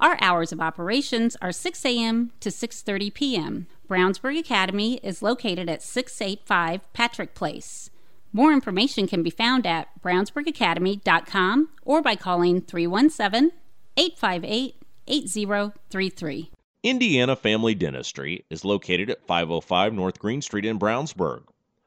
Our 0.00 0.18
hours 0.20 0.50
of 0.50 0.60
operations 0.60 1.36
are 1.40 1.52
6 1.52 1.84
a.m. 1.84 2.32
to 2.40 2.48
6:30 2.48 3.14
p.m. 3.14 3.66
Brownsburg 3.88 4.36
Academy 4.40 4.98
is 5.04 5.22
located 5.22 5.70
at 5.70 5.84
685 5.84 6.92
Patrick 6.92 7.32
Place. 7.36 7.90
More 8.32 8.52
information 8.52 9.06
can 9.06 9.22
be 9.22 9.30
found 9.30 9.66
at 9.66 9.88
brownsburgacademy.com 10.02 11.68
or 11.82 12.02
by 12.02 12.16
calling 12.16 12.60
317 12.60 13.52
858 13.96 14.76
8033. 15.08 16.50
Indiana 16.82 17.34
Family 17.34 17.74
Dentistry 17.74 18.44
is 18.50 18.64
located 18.64 19.10
at 19.10 19.26
505 19.26 19.94
North 19.94 20.18
Green 20.18 20.42
Street 20.42 20.64
in 20.64 20.78
Brownsburg. 20.78 21.44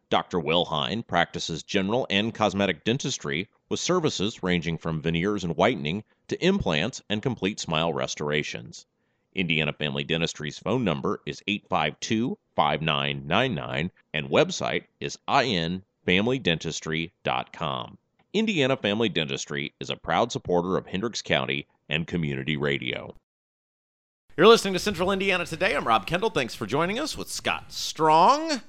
Dr. 0.10 0.40
Will 0.40 0.66
Hine 0.66 1.04
practices 1.04 1.62
general 1.62 2.08
and 2.10 2.34
cosmetic 2.34 2.84
dentistry 2.84 3.48
with 3.70 3.80
services 3.80 4.42
ranging 4.42 4.78
from 4.78 5.02
veneers 5.02 5.44
and 5.44 5.56
whitening 5.56 6.04
to 6.28 6.44
implants 6.44 7.02
and 7.10 7.22
complete 7.22 7.60
smile 7.60 7.94
restorations. 7.94 8.88
Indiana 9.36 9.72
Family 9.72 10.04
Dentistry's 10.04 10.58
phone 10.58 10.84
number 10.84 11.22
is 11.28 11.44
852 11.48 12.38
5999 12.56 13.92
and 14.14 14.30
website 14.30 14.86
is 15.00 15.20
infamilydentistry.com. 16.08 17.98
Indiana 18.34 18.78
Family 18.78 19.10
Dentistry 19.10 19.74
is 19.80 19.90
a 19.90 19.96
proud 19.96 20.32
supporter 20.32 20.78
of 20.78 20.86
Hendricks 20.88 21.22
County 21.22 21.68
and 21.90 22.06
community 22.06 22.58
radio. 22.58 23.16
You're 24.38 24.48
listening 24.48 24.74
to 24.74 24.80
Central 24.80 25.12
Indiana 25.12 25.46
Today. 25.46 25.76
I'm 25.76 25.88
Rob 25.88 26.06
Kendall. 26.06 26.30
Thanks 26.30 26.54
for 26.56 26.66
joining 26.66 27.00
us 27.00 27.18
with 27.18 27.30
Scott 27.30 27.72
Strong. 27.74 28.62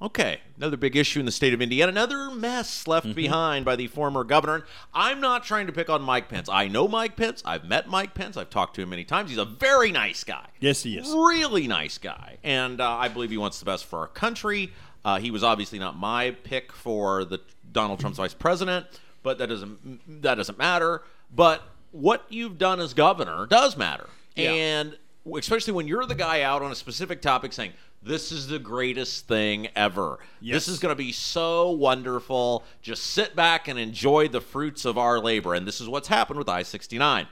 Okay, 0.00 0.40
another 0.56 0.78
big 0.78 0.96
issue 0.96 1.20
in 1.20 1.26
the 1.26 1.32
state 1.32 1.52
of 1.52 1.60
Indiana, 1.60 1.90
another 1.92 2.30
mess 2.30 2.86
left 2.88 3.06
Mm-hmm. 3.08 3.14
behind 3.14 3.64
by 3.66 3.76
the 3.76 3.88
former 3.88 4.24
governor. 4.24 4.64
I'm 4.94 5.20
not 5.20 5.44
trying 5.44 5.66
to 5.66 5.72
pick 5.72 5.90
on 5.90 6.00
Mike 6.00 6.28
Pence. 6.30 6.48
I 6.48 6.66
know 6.68 6.88
Mike 6.88 7.14
Pence. 7.14 7.42
I've 7.44 7.64
met 7.66 7.88
Mike 7.88 8.14
Pence. 8.14 8.38
I've 8.38 8.48
talked 8.48 8.74
to 8.76 8.82
him 8.82 8.88
many 8.88 9.04
times. 9.04 9.28
He's 9.28 9.38
a 9.38 9.44
very 9.44 9.92
nice 9.92 10.24
guy. 10.24 10.46
Yes, 10.60 10.82
he 10.82 10.96
is. 10.96 11.08
Really 11.10 11.68
nice 11.68 11.98
guy. 11.98 12.38
And 12.42 12.80
uh, 12.80 12.90
I 12.90 13.08
believe 13.08 13.30
he 13.30 13.36
wants 13.36 13.58
the 13.58 13.66
best 13.66 13.84
for 13.84 13.98
our 13.98 14.08
country. 14.08 14.72
Uh, 15.04 15.18
he 15.18 15.30
was 15.30 15.42
obviously 15.42 15.78
not 15.78 15.96
my 15.96 16.30
pick 16.30 16.72
for 16.72 17.24
the 17.24 17.40
Donald 17.72 18.00
Trump's 18.00 18.18
vice 18.18 18.34
president, 18.34 18.86
but 19.22 19.38
that 19.38 19.48
doesn't 19.48 20.22
that 20.22 20.36
doesn't 20.36 20.58
matter. 20.58 21.02
But 21.34 21.62
what 21.90 22.24
you've 22.28 22.58
done 22.58 22.80
as 22.80 22.94
governor 22.94 23.46
does 23.46 23.76
matter. 23.76 24.08
And 24.36 24.96
especially 25.36 25.72
when 25.72 25.86
you're 25.86 26.06
the 26.06 26.14
guy 26.14 26.42
out 26.42 26.62
on 26.62 26.72
a 26.72 26.74
specific 26.74 27.20
topic 27.22 27.52
saying, 27.52 27.72
this 28.02 28.32
is 28.32 28.48
the 28.48 28.58
greatest 28.58 29.28
thing 29.28 29.68
ever. 29.76 30.18
Yes. 30.40 30.54
This 30.54 30.68
is 30.68 30.78
going 30.80 30.90
to 30.90 30.96
be 30.96 31.12
so 31.12 31.70
wonderful. 31.70 32.64
Just 32.80 33.04
sit 33.04 33.36
back 33.36 33.68
and 33.68 33.78
enjoy 33.78 34.28
the 34.28 34.40
fruits 34.40 34.84
of 34.84 34.98
our 34.98 35.20
labor. 35.20 35.54
And 35.54 35.66
this 35.66 35.80
is 35.80 35.88
what's 35.88 36.08
happened 36.08 36.38
with 36.38 36.48
I 36.48 36.62
69. 36.62 37.28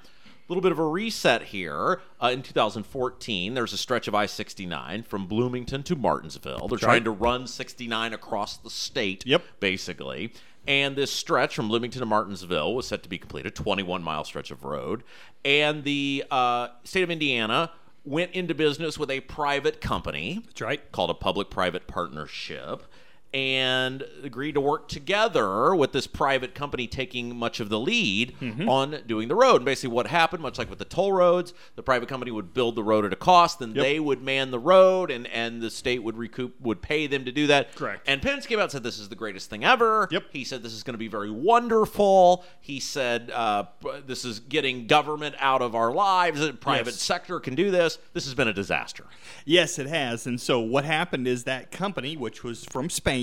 Little 0.51 0.63
bit 0.63 0.73
of 0.73 0.81
a 0.81 0.85
reset 0.85 1.43
here. 1.45 2.01
Uh, 2.21 2.31
in 2.33 2.43
2014, 2.43 3.55
there's 3.55 3.73
a 3.73 3.77
stretch 3.77 4.09
of 4.09 4.17
I 4.17 4.27
69 4.27 5.05
from 5.05 5.29
Bloomington 5.29 5.85
to 5.85 5.95
Martinsville. 5.95 6.67
They're 6.67 6.77
trying 6.77 7.05
to 7.05 7.13
run 7.13 7.47
69 7.47 8.13
across 8.13 8.57
the 8.57 8.69
state, 8.69 9.23
Yep. 9.25 9.45
basically. 9.61 10.33
And 10.67 10.97
this 10.97 11.13
stretch 11.13 11.55
from 11.55 11.69
Bloomington 11.69 12.01
to 12.01 12.07
Martinsville 12.07 12.75
was 12.75 12.89
set 12.89 13.05
to 13.05 13.09
be 13.09 13.17
completed, 13.17 13.55
21 13.55 14.03
mile 14.03 14.25
stretch 14.25 14.51
of 14.51 14.65
road. 14.65 15.05
And 15.45 15.85
the 15.85 16.25
uh, 16.33 16.71
state 16.83 17.05
of 17.05 17.13
Indiana 17.13 17.71
went 18.05 18.33
into 18.33 18.53
business 18.53 18.99
with 18.99 19.09
a 19.13 19.21
private 19.21 19.81
company 19.81 20.43
That's 20.47 20.63
right. 20.63 20.91
called 20.91 21.11
a 21.11 21.15
public 21.15 21.49
private 21.51 21.87
partnership 21.87 22.87
and 23.33 24.03
agreed 24.25 24.53
to 24.53 24.61
work 24.61 24.89
together 24.89 25.75
with 25.75 25.93
this 25.93 26.07
private 26.07 26.55
company 26.55 26.87
taking 26.87 27.37
much 27.37 27.61
of 27.61 27.69
the 27.69 27.79
lead 27.79 28.35
Mm-hmm. 28.41 28.69
on 28.69 28.99
doing 29.07 29.29
the 29.29 29.35
road. 29.35 29.57
And 29.57 29.65
basically, 29.65 29.95
what 29.95 30.07
happened, 30.07 30.43
much 30.43 30.59
like 30.59 30.69
with 30.71 30.79
the 30.79 30.85
toll 30.85 31.13
roads, 31.13 31.53
the 31.77 31.83
private 31.83 32.09
company 32.09 32.31
would 32.31 32.53
build 32.55 32.75
the 32.75 32.83
road 32.83 33.05
at 33.05 33.13
a 33.13 33.17
cost, 33.17 33.59
then 33.59 33.75
Yep. 33.75 33.85
they 33.85 34.01
would 34.01 34.23
man 34.23 34.51
the 34.51 34.59
road, 34.59 35.11
and, 35.11 35.27
and 35.29 35.61
the 35.63 35.71
state 35.71 36.03
would 36.03 36.17
recoup, 36.17 36.61
would 36.61 36.81
pay 36.83 37.07
them 37.07 37.25
to 37.25 37.33
do 37.33 37.47
that. 37.49 37.75
Correct. 37.77 38.09
And 38.09 38.21
Pence 38.23 38.47
came 38.47 38.59
out 38.59 38.63
and 38.65 38.73
said, 38.73 38.83
This 38.83 38.99
is 38.99 39.09
the 39.09 39.15
greatest 39.15 39.51
thing 39.51 39.65
ever. 39.65 40.09
Yep. 40.11 40.25
He 40.33 40.45
said, 40.45 40.63
This 40.63 40.73
is 40.73 40.83
going 40.83 40.95
to 40.95 40.99
be 40.99 41.09
very 41.09 41.31
wonderful. 41.31 42.45
He 42.61 42.81
said, 42.81 43.31
uh, 43.31 43.65
This 44.07 44.25
is 44.25 44.41
getting 44.41 44.87
government 44.87 45.35
out 45.39 45.63
of 45.63 45.75
our 45.75 45.93
lives. 45.93 46.41
The 46.41 46.53
private 46.53 46.87
Yes. 46.95 47.01
sector 47.03 47.39
can 47.41 47.55
do 47.55 47.71
this. 47.71 47.99
This 48.13 48.25
has 48.25 48.35
been 48.35 48.49
a 48.49 48.53
disaster. 48.53 49.05
Yes, 49.45 49.79
it 49.79 49.87
has. 49.87 50.27
And 50.27 50.41
so 50.41 50.61
what 50.61 50.85
happened 50.85 51.29
is 51.29 51.45
that 51.45 51.71
company, 51.71 52.17
which 52.17 52.43
was 52.43 52.65
from 52.65 52.91
Spain, 52.91 53.20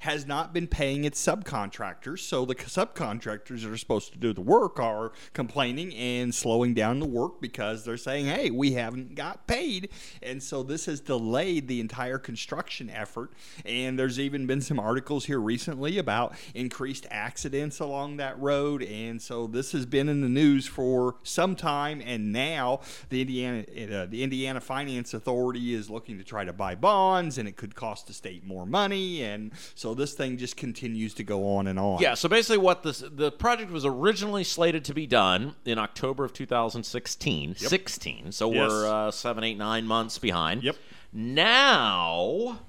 has 0.00 0.26
not 0.26 0.52
been 0.52 0.66
paying 0.66 1.04
its 1.04 1.24
subcontractors. 1.24 2.20
So 2.20 2.44
the 2.44 2.54
subcontractors 2.54 3.62
that 3.62 3.70
are 3.70 3.76
supposed 3.76 4.12
to 4.12 4.18
do 4.18 4.32
the 4.32 4.40
work 4.40 4.78
are 4.80 5.12
complaining 5.32 5.94
and 5.94 6.34
slowing 6.34 6.74
down 6.74 7.00
the 7.00 7.06
work 7.06 7.40
because 7.40 7.84
they're 7.84 7.96
saying, 7.96 8.26
hey, 8.26 8.50
we 8.50 8.72
haven't 8.72 9.14
got 9.14 9.46
paid. 9.46 9.90
And 10.22 10.42
so 10.42 10.62
this 10.62 10.86
has 10.86 11.00
delayed 11.00 11.68
the 11.68 11.80
entire 11.80 12.18
construction 12.18 12.90
effort. 12.90 13.32
And 13.64 13.98
there's 13.98 14.18
even 14.18 14.46
been 14.46 14.60
some 14.60 14.78
articles 14.78 15.26
here 15.26 15.40
recently 15.40 15.98
about 15.98 16.34
increased 16.54 17.06
accidents 17.10 17.80
along 17.80 18.16
that 18.16 18.38
road. 18.38 18.82
And 18.82 19.20
so 19.20 19.46
this 19.46 19.72
has 19.72 19.86
been 19.86 20.08
in 20.08 20.20
the 20.20 20.28
news 20.28 20.66
for 20.66 21.16
some 21.22 21.56
time. 21.56 22.02
And 22.04 22.32
now 22.32 22.80
the 23.08 23.20
Indiana, 23.20 23.64
uh, 23.92 24.06
the 24.06 24.22
Indiana 24.22 24.60
Finance 24.60 25.14
Authority 25.14 25.74
is 25.74 25.90
looking 25.90 26.18
to 26.18 26.24
try 26.24 26.44
to 26.44 26.52
buy 26.52 26.74
bonds, 26.74 27.38
and 27.38 27.48
it 27.48 27.56
could 27.56 27.74
cost 27.74 28.06
the 28.06 28.12
state 28.12 28.44
more 28.44 28.66
money. 28.66 29.22
And 29.22 29.35
so 29.74 29.94
this 29.94 30.14
thing 30.14 30.36
just 30.38 30.56
continues 30.56 31.14
to 31.14 31.24
go 31.24 31.56
on 31.56 31.66
and 31.66 31.78
on. 31.78 32.00
Yeah, 32.00 32.14
so 32.14 32.28
basically, 32.28 32.58
what 32.58 32.82
this 32.82 33.02
the 33.06 33.30
project 33.32 33.70
was 33.70 33.84
originally 33.84 34.44
slated 34.44 34.84
to 34.86 34.94
be 34.94 35.06
done 35.06 35.54
in 35.64 35.78
October 35.78 36.24
of 36.24 36.32
2016. 36.32 37.54
16. 37.56 38.32
So 38.32 38.52
Yes. 38.52 38.58
we're 38.70 38.86
uh, 38.88 39.10
seven, 39.10 39.44
eight, 39.44 39.58
nine 39.58 39.86
months 39.86 40.18
behind. 40.18 40.62
Yep. 40.62 40.76
Now, 41.12 42.60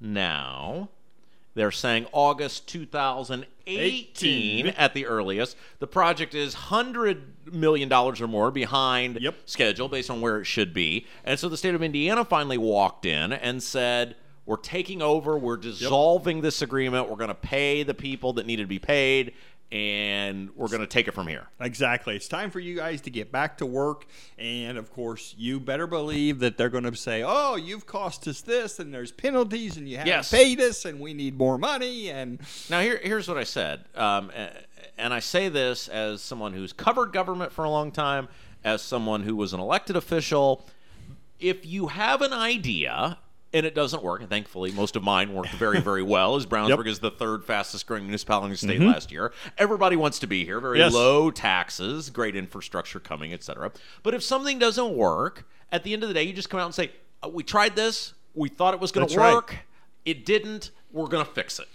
now 0.00 0.88
they're 1.54 1.70
saying 1.72 2.06
August 2.12 2.68
2018 2.68 3.46
18. 3.66 4.66
at 4.68 4.94
the 4.94 5.06
earliest. 5.06 5.56
The 5.78 5.86
project 5.86 6.34
is 6.34 6.54
hundred 6.54 7.34
million 7.52 7.88
dollars 7.88 8.20
or 8.20 8.28
more 8.28 8.50
behind 8.50 9.18
Yep. 9.20 9.34
schedule 9.46 9.88
based 9.88 10.10
on 10.10 10.20
where 10.20 10.40
it 10.40 10.44
should 10.44 10.72
be. 10.72 11.06
And 11.24 11.38
so 11.38 11.48
the 11.48 11.56
state 11.56 11.74
of 11.74 11.82
Indiana 11.82 12.24
finally 12.24 12.58
walked 12.58 13.04
in 13.04 13.32
and 13.32 13.62
said, 13.62 14.16
"We're 14.48 14.56
taking 14.56 15.02
over. 15.02 15.36
We're 15.38 15.58
dissolving 15.58 16.40
this 16.40 16.62
agreement. 16.62 17.08
We're 17.10 17.16
going 17.16 17.28
to 17.28 17.34
pay 17.34 17.82
the 17.82 17.94
people 17.94 18.32
that 18.34 18.46
needed 18.46 18.62
to 18.62 18.68
be 18.68 18.78
paid, 18.78 19.34
and 19.70 20.48
we're 20.56 20.68
going 20.68 20.80
to 20.80 20.86
take 20.86 21.06
it 21.06 21.12
from 21.12 21.26
here." 21.26 21.48
Exactly. 21.60 22.16
It's 22.16 22.28
time 22.28 22.50
for 22.50 22.58
you 22.58 22.74
guys 22.74 23.02
to 23.02 23.10
get 23.10 23.30
back 23.30 23.58
to 23.58 23.66
work. 23.66 24.06
And 24.38 24.78
of 24.78 24.90
course, 24.90 25.34
you 25.36 25.60
better 25.60 25.86
believe 25.86 26.38
that 26.38 26.56
they're 26.56 26.70
going 26.70 26.84
to 26.84 26.96
say, 26.96 27.22
oh, 27.26 27.56
you've 27.56 27.84
cost 27.84 28.26
us 28.26 28.40
this, 28.40 28.78
and 28.78 28.92
there's 28.94 29.12
penalties, 29.12 29.76
and 29.76 29.86
you 29.86 29.98
haven't 29.98 30.08
Yes. 30.08 30.30
paid 30.30 30.60
us, 30.60 30.86
and 30.86 30.98
we 30.98 31.12
need 31.12 31.36
more 31.36 31.58
money. 31.58 32.10
And 32.10 32.40
Now, 32.70 32.80
here, 32.80 32.98
here's 33.02 33.28
what 33.28 33.36
I 33.36 33.44
said, 33.44 33.84
um, 33.94 34.30
and 34.96 35.12
I 35.12 35.20
say 35.20 35.48
this 35.50 35.88
as 35.88 36.22
someone 36.22 36.54
who's 36.54 36.72
covered 36.72 37.12
government 37.12 37.52
for 37.52 37.64
a 37.64 37.70
long 37.70 37.92
time, 37.92 38.28
as 38.64 38.80
someone 38.80 39.22
who 39.24 39.36
was 39.36 39.52
an 39.52 39.60
elected 39.60 39.94
official. 39.94 40.66
If 41.38 41.64
you 41.66 41.88
have 41.88 42.22
an 42.22 42.32
idea 42.32 43.18
and 43.52 43.64
it 43.64 43.74
doesn't 43.74 44.02
work, 44.02 44.20
and 44.20 44.28
thankfully 44.28 44.72
most 44.72 44.94
of 44.96 45.02
mine 45.02 45.32
worked 45.32 45.50
very, 45.52 45.80
very 45.80 46.02
well, 46.02 46.36
as 46.36 46.44
Brownsburg 46.46 46.68
Yep. 46.68 46.78
Mm-hmm. 46.80 46.88
is 46.88 46.98
the 46.98 47.10
third 47.10 47.44
fastest 47.44 47.86
growing 47.86 48.04
municipality 48.04 48.46
in 48.46 48.50
the 48.52 48.56
state 48.58 48.80
last 48.80 49.10
year. 49.10 49.32
Everybody 49.56 49.96
wants 49.96 50.18
to 50.20 50.26
be 50.26 50.44
here, 50.44 50.60
very 50.60 50.78
Yes. 50.78 50.92
low 50.92 51.30
taxes, 51.30 52.10
great 52.10 52.36
infrastructure 52.36 53.00
coming, 53.00 53.32
etc. 53.32 53.72
But 54.02 54.14
if 54.14 54.22
something 54.22 54.58
doesn't 54.58 54.94
work, 54.94 55.46
at 55.72 55.82
the 55.84 55.92
end 55.92 56.02
of 56.02 56.08
the 56.08 56.14
day, 56.14 56.22
you 56.24 56.32
just 56.32 56.50
come 56.50 56.60
out 56.60 56.66
and 56.66 56.74
say, 56.74 56.90
"Uh, 57.22 57.28
"We 57.28 57.42
tried 57.42 57.76
this. 57.76 58.14
We 58.34 58.48
thought 58.48 58.74
it 58.74 58.80
was 58.80 58.92
going 58.92 59.06
to 59.08 59.18
right. 59.18 59.34
work. 59.34 59.56
It 60.04 60.24
didn't. 60.24 60.70
We're 60.92 61.08
going 61.08 61.24
to 61.24 61.30
fix 61.30 61.58
it." 61.58 61.68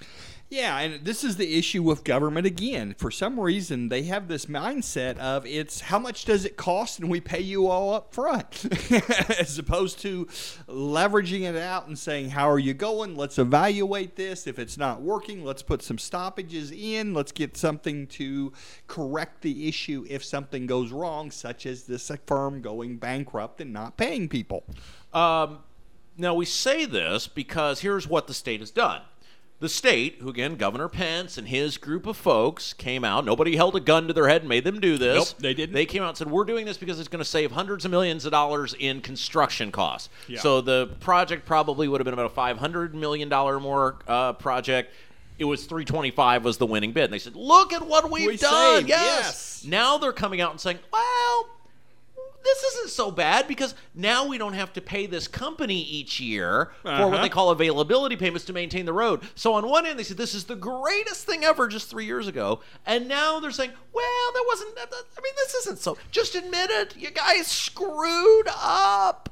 Yeah, 0.54 0.78
and 0.78 1.04
this 1.04 1.24
is 1.24 1.38
the 1.38 1.58
issue 1.58 1.82
with 1.82 2.04
government 2.04 2.46
again. 2.46 2.94
For 3.00 3.10
some 3.10 3.40
reason, 3.40 3.90
they 3.90 4.04
have 4.04 4.28
this 4.28 4.46
mindset 4.46 5.18
of 5.18 5.48
it's 5.48 5.82
how 5.82 5.98
much 5.98 6.26
does 6.26 6.46
it 6.46 6.58
cost 6.58 7.00
and 7.00 7.10
we 7.10 7.20
pay 7.20 7.40
you 7.40 7.68
all 7.68 7.92
up 7.96 8.14
front, 8.14 8.68
as 9.40 9.58
opposed 9.58 9.98
to 10.02 10.26
leveraging 10.68 11.42
it 11.42 11.56
out 11.56 11.88
and 11.88 11.98
saying, 11.98 12.30
How 12.30 12.48
are 12.48 12.60
you 12.60 12.76
going? 12.76 13.16
Let's 13.16 13.40
evaluate 13.40 14.16
this. 14.16 14.46
If 14.46 14.60
it's 14.60 14.78
not 14.78 15.02
working, 15.02 15.44
let's 15.44 15.64
put 15.64 15.82
some 15.82 15.98
stoppages 15.98 16.72
in. 16.72 17.16
Let's 17.16 17.32
get 17.32 17.58
something 17.58 18.06
to 18.10 18.54
correct 18.86 19.42
the 19.42 19.68
issue 19.68 20.06
if 20.08 20.24
something 20.24 20.68
goes 20.68 20.92
wrong, 20.92 21.32
such 21.32 21.66
as 21.66 21.86
this 21.86 22.12
firm 22.28 22.62
going 22.62 22.98
bankrupt 22.98 23.60
and 23.60 23.74
not 23.74 23.98
paying 23.98 24.30
people. 24.30 24.66
Um, 25.14 25.64
now, 26.16 26.36
we 26.36 26.46
say 26.46 26.86
this 26.86 27.28
because 27.28 27.80
here's 27.80 28.08
what 28.08 28.28
the 28.28 28.36
state 28.36 28.60
has 28.60 28.70
done. 28.70 29.02
The 29.60 29.70
state, 29.70 30.18
who 30.20 30.28
again, 30.30 30.56
Governor 30.56 30.90
Pence 30.90 31.38
and 31.38 31.48
his 31.48 31.78
group 31.78 32.06
of 32.06 32.18
folks 32.18 32.74
came 32.74 33.06
out. 33.06 33.24
Nobody 33.24 33.56
held 33.56 33.78
a 33.78 33.80
gun 33.80 34.08
to 34.08 34.14
their 34.14 34.28
head 34.28 34.42
and 34.42 34.50
made 34.50 34.66
them 34.66 34.82
do 34.82 34.98
this. 34.98 35.32
Nope, 35.32 35.40
they 35.42 35.54
didn't. 35.54 35.74
They 35.74 35.86
came 35.86 36.04
out 36.04 36.10
and 36.10 36.18
said, 36.18 36.30
We're 36.30 36.44
doing 36.44 36.66
this 36.66 36.76
because 36.78 37.00
it's 37.00 37.08
going 37.08 37.24
to 37.24 37.30
save 37.30 37.52
hundreds 37.52 37.86
of 37.86 37.92
millions 37.92 38.26
of 38.26 38.32
dollars 38.32 38.76
in 38.78 39.00
construction 39.00 39.72
costs. 39.72 40.10
Yeah. 40.28 40.42
So 40.42 40.60
the 40.60 40.88
project 41.00 41.46
probably 41.46 41.88
would 41.88 42.02
have 42.02 42.06
been 42.06 42.14
about 42.14 42.30
a 42.32 42.36
$500 42.36 42.94
million 42.94 43.30
more 43.30 43.96
uh, 44.06 44.34
project. 44.34 44.94
It 45.40 45.46
was 45.46 45.66
325 45.66 46.44
was 46.44 46.58
the 46.58 46.68
winning 46.68 46.92
bid. 46.92 47.06
And 47.06 47.14
they 47.14 47.20
said, 47.20 47.36
Look 47.36 47.72
at 47.72 47.88
what 47.88 48.12
we've 48.12 48.28
We 48.28 48.38
done. 48.38 48.86
yes. 48.88 49.64
yes. 49.64 49.66
Now 49.66 49.98
they're 49.98 50.12
coming 50.12 50.42
out 50.42 50.52
and 50.52 50.60
saying, 50.60 50.80
Well, 50.92 51.48
this 52.44 52.64
isn't 52.64 52.90
so 52.90 53.10
bad 53.12 53.48
because 53.48 53.74
now 53.96 54.28
we 54.28 54.38
don't 54.38 54.54
have 54.54 54.74
to 54.74 54.82
pay 54.82 55.06
this 55.06 55.28
company 55.28 55.82
each 55.82 56.20
year 56.20 56.72
for 56.82 56.90
what 56.92 57.00
Uh-huh. 57.14 57.22
they 57.22 57.30
call 57.30 57.50
availability 57.52 58.16
payments 58.16 58.46
to 58.46 58.54
maintain 58.54 58.86
the 58.86 58.94
road. 58.94 59.22
So 59.36 59.54
on 59.54 59.68
one 59.68 59.86
end, 59.86 59.98
they 59.98 60.04
said 60.04 60.18
this 60.18 60.36
is 60.36 60.44
the 60.46 60.56
greatest 60.56 61.26
thing 61.26 61.44
ever 61.44 61.68
just 61.68 61.90
three 61.90 62.06
years 62.06 62.28
ago, 62.28 62.60
and 62.86 63.08
now 63.08 63.40
they're 63.40 63.52
saying, 63.52 63.72
well, 63.94 64.32
that 64.34 64.44
wasn't. 64.48 64.72
I 64.80 65.22
mean, 65.22 65.34
this 65.38 65.54
isn't 65.56 65.80
so. 65.80 65.98
Just 66.12 66.36
admit 66.36 66.70
it. 66.70 66.96
You 66.98 67.12
guys 67.12 67.48
screwed 67.48 68.48
up. 68.62 69.30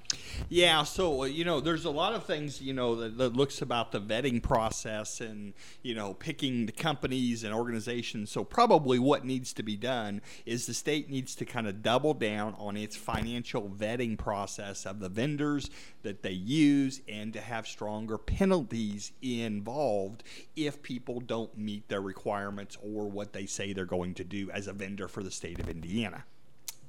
Yeah, 0.50 0.84
so 0.84 1.24
uh, 1.24 1.26
you 1.26 1.46
know, 1.46 1.60
there's 1.60 1.86
a 1.86 1.90
lot 1.90 2.14
of 2.14 2.26
things 2.26 2.62
you 2.62 2.74
know 2.74 2.96
that, 2.96 3.18
that 3.18 3.34
looks 3.36 3.62
about 3.62 3.92
the 3.92 4.02
vetting 4.02 4.42
process 4.42 5.22
and 5.22 5.54
you 5.82 5.96
know 5.96 6.14
picking 6.14 6.66
the 6.66 6.72
companies 6.72 7.44
and 7.44 7.54
organizations. 7.54 8.32
So 8.32 8.44
probably 8.44 9.00
what 9.00 9.26
needs 9.26 9.54
to 9.54 9.64
be 9.64 9.76
done 9.76 10.22
is 10.46 10.66
the 10.66 10.74
state 10.74 11.10
needs 11.10 11.36
to 11.36 11.46
kind 11.46 11.68
of 11.68 11.82
double 11.82 12.14
down 12.14 12.56
on 12.58 12.78
its 12.78 12.96
financial 12.96 13.70
vetting 13.70 14.18
process 14.18 14.86
of 14.86 15.00
the 15.00 15.10
vendors 15.10 15.70
that 16.04 16.24
they 16.24 16.32
use 16.32 17.02
and 17.08 17.34
to 17.34 17.42
have 17.42 17.68
stronger 17.68 18.18
penalties 18.18 19.12
involved 19.22 20.24
if 20.56 20.82
people 20.82 21.20
don't 21.20 21.58
meet 21.58 21.88
their 21.88 22.02
requirements 22.02 22.78
or 22.82 23.10
what 23.10 23.34
they 23.34 23.46
say 23.46 23.74
they're 23.74 23.86
going 23.86 24.14
to 24.16 24.24
do 24.24 24.50
as 24.52 24.68
a 24.68 24.74
vendor 24.74 25.08
for 25.08 25.24
the 25.24 25.32
state 25.32 25.60
of 25.60 25.70
Indiana. 25.70 26.26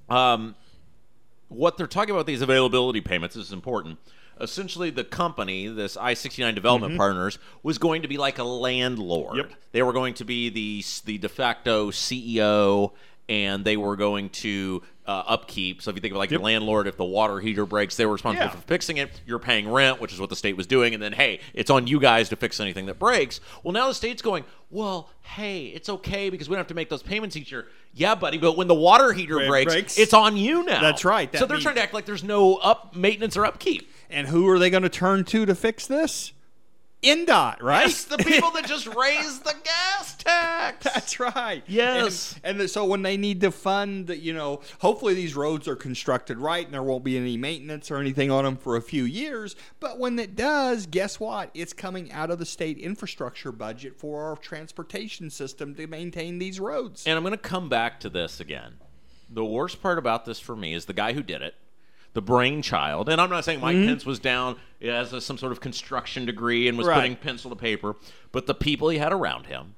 Um, 0.08 0.54
what 1.54 1.76
they're 1.76 1.86
talking 1.86 2.14
about 2.14 2.26
these 2.26 2.42
availability 2.42 3.00
payments 3.00 3.36
is 3.36 3.52
important. 3.52 3.98
Essentially, 4.40 4.90
the 4.90 5.04
company, 5.04 5.68
this 5.68 5.96
I 5.96 6.14
sixty 6.14 6.42
nine 6.42 6.54
Development 6.54 6.92
mm-hmm. 6.92 6.98
Partners, 6.98 7.38
was 7.62 7.78
going 7.78 8.02
to 8.02 8.08
be 8.08 8.16
like 8.16 8.38
a 8.38 8.44
landlord. 8.44 9.36
Yep. 9.36 9.52
They 9.72 9.82
were 9.82 9.92
going 9.92 10.14
to 10.14 10.24
be 10.24 10.48
the 10.48 10.84
the 11.04 11.18
de 11.18 11.28
facto 11.28 11.90
CEO, 11.90 12.92
and 13.28 13.64
they 13.64 13.76
were 13.76 13.96
going 13.96 14.30
to 14.30 14.82
uh, 15.06 15.24
upkeep. 15.26 15.82
So 15.82 15.90
if 15.90 15.96
you 15.96 16.00
think 16.00 16.12
of 16.12 16.18
like 16.18 16.30
the 16.30 16.38
landlord, 16.38 16.86
if 16.86 16.96
the 16.96 17.04
water 17.04 17.40
heater 17.40 17.66
breaks, 17.66 17.96
they 17.96 18.06
were 18.06 18.12
responsible 18.12 18.46
Yeah. 18.46 18.50
for 18.52 18.58
fixing 18.62 18.98
it. 18.98 19.20
You're 19.26 19.38
paying 19.40 19.68
rent, 19.70 20.00
which 20.00 20.12
is 20.12 20.20
what 20.20 20.30
the 20.30 20.36
state 20.36 20.56
was 20.56 20.66
doing, 20.66 20.94
and 20.94 21.02
then 21.02 21.12
hey, 21.12 21.40
it's 21.54 21.70
on 21.70 21.86
you 21.86 21.98
guys 21.98 22.28
to 22.28 22.36
fix 22.36 22.60
anything 22.60 22.86
that 22.86 22.98
breaks. 22.98 23.40
Well, 23.64 23.72
now 23.72 23.88
the 23.88 23.94
state's 23.94 24.22
going, 24.22 24.44
well, 24.70 25.10
hey, 25.22 25.66
it's 25.66 25.88
okay 25.88 26.30
because 26.30 26.48
we 26.48 26.54
don't 26.54 26.60
have 26.60 26.68
to 26.68 26.74
make 26.74 26.88
those 26.88 27.02
payments 27.02 27.36
each 27.36 27.50
year. 27.50 27.66
Yeah, 27.94 28.14
buddy, 28.14 28.38
but 28.38 28.56
when 28.56 28.68
the 28.68 28.74
water 28.74 29.12
heater 29.12 29.40
it 29.40 29.48
breaks, 29.48 29.72
breaks- 29.72 29.98
it's 29.98 30.14
on 30.14 30.36
you 30.36 30.64
now. 30.64 30.80
That's 30.80 31.04
right. 31.04 31.30
so 31.36 31.46
they're 31.46 31.56
means- 31.56 31.64
trying 31.64 31.74
to 31.76 31.82
act 31.82 31.92
like 31.94 32.06
there's 32.06 32.24
no 32.24 32.56
up 32.56 32.94
maintenance 32.96 33.36
or 33.36 33.44
upkeep. 33.44 33.90
And 34.08 34.28
who 34.28 34.46
are 34.50 34.58
they 34.58 34.70
going 34.70 34.82
to 34.82 34.88
turn 34.88 35.24
to 35.24 35.46
to 35.46 35.54
fix 35.54 35.86
this? 35.86 36.32
INDOT, 37.02 37.60
right? 37.60 37.86
Yes, 37.86 38.04
the 38.04 38.18
people 38.18 38.52
that 38.52 38.66
just 38.66 38.86
raised 38.96 39.44
the 39.44 39.54
gas 39.64 40.14
tax. 40.16 40.84
That's 40.84 41.18
right. 41.18 41.64
Yes. 41.66 42.38
And, 42.44 42.60
and 42.60 42.70
so 42.70 42.84
when 42.84 43.02
they 43.02 43.16
need 43.16 43.40
to 43.40 43.50
fund, 43.50 44.08
you 44.08 44.32
know, 44.32 44.60
hopefully 44.78 45.14
these 45.14 45.34
roads 45.34 45.66
are 45.66 45.74
constructed 45.74 46.38
right 46.38 46.64
and 46.64 46.72
there 46.72 46.82
won't 46.82 47.02
be 47.02 47.16
any 47.16 47.36
maintenance 47.36 47.90
or 47.90 47.96
anything 47.96 48.30
on 48.30 48.44
them 48.44 48.56
for 48.56 48.76
a 48.76 48.82
few 48.82 49.04
years. 49.04 49.56
But 49.80 49.98
when 49.98 50.18
it 50.18 50.36
does, 50.36 50.86
guess 50.86 51.18
what? 51.18 51.50
It's 51.54 51.72
coming 51.72 52.12
out 52.12 52.30
of 52.30 52.38
the 52.38 52.46
state 52.46 52.78
infrastructure 52.78 53.50
budget 53.50 53.98
for 53.98 54.24
our 54.24 54.36
transportation 54.36 55.28
system 55.30 55.74
to 55.74 55.86
maintain 55.88 56.38
these 56.38 56.60
roads. 56.60 57.04
And 57.06 57.16
I'm 57.16 57.24
going 57.24 57.32
to 57.32 57.38
come 57.38 57.68
back 57.68 57.98
to 58.00 58.08
this 58.08 58.38
again. 58.38 58.74
The 59.28 59.44
worst 59.44 59.82
part 59.82 59.98
about 59.98 60.24
this 60.24 60.38
for 60.38 60.54
me 60.54 60.74
is 60.74 60.84
the 60.84 60.92
guy 60.92 61.14
who 61.14 61.22
did 61.22 61.42
it, 61.42 61.54
the 62.14 62.22
brainchild. 62.22 63.08
And 63.08 63.20
I'm 63.20 63.30
not 63.30 63.44
saying 63.44 63.60
Mike 63.60 63.76
Pence 63.76 64.04
was 64.04 64.18
down 64.18 64.56
as 64.80 65.12
a, 65.12 65.20
some 65.20 65.38
sort 65.38 65.52
of 65.52 65.60
construction 65.60 66.26
degree 66.26 66.68
and 66.68 66.76
was 66.76 66.86
Right. 66.86 66.96
putting 66.96 67.16
pencil 67.16 67.50
to 67.50 67.56
paper, 67.56 67.96
but 68.32 68.46
the 68.46 68.54
people 68.54 68.88
he 68.90 68.98
had 68.98 69.12
around 69.12 69.46
him 69.46 69.74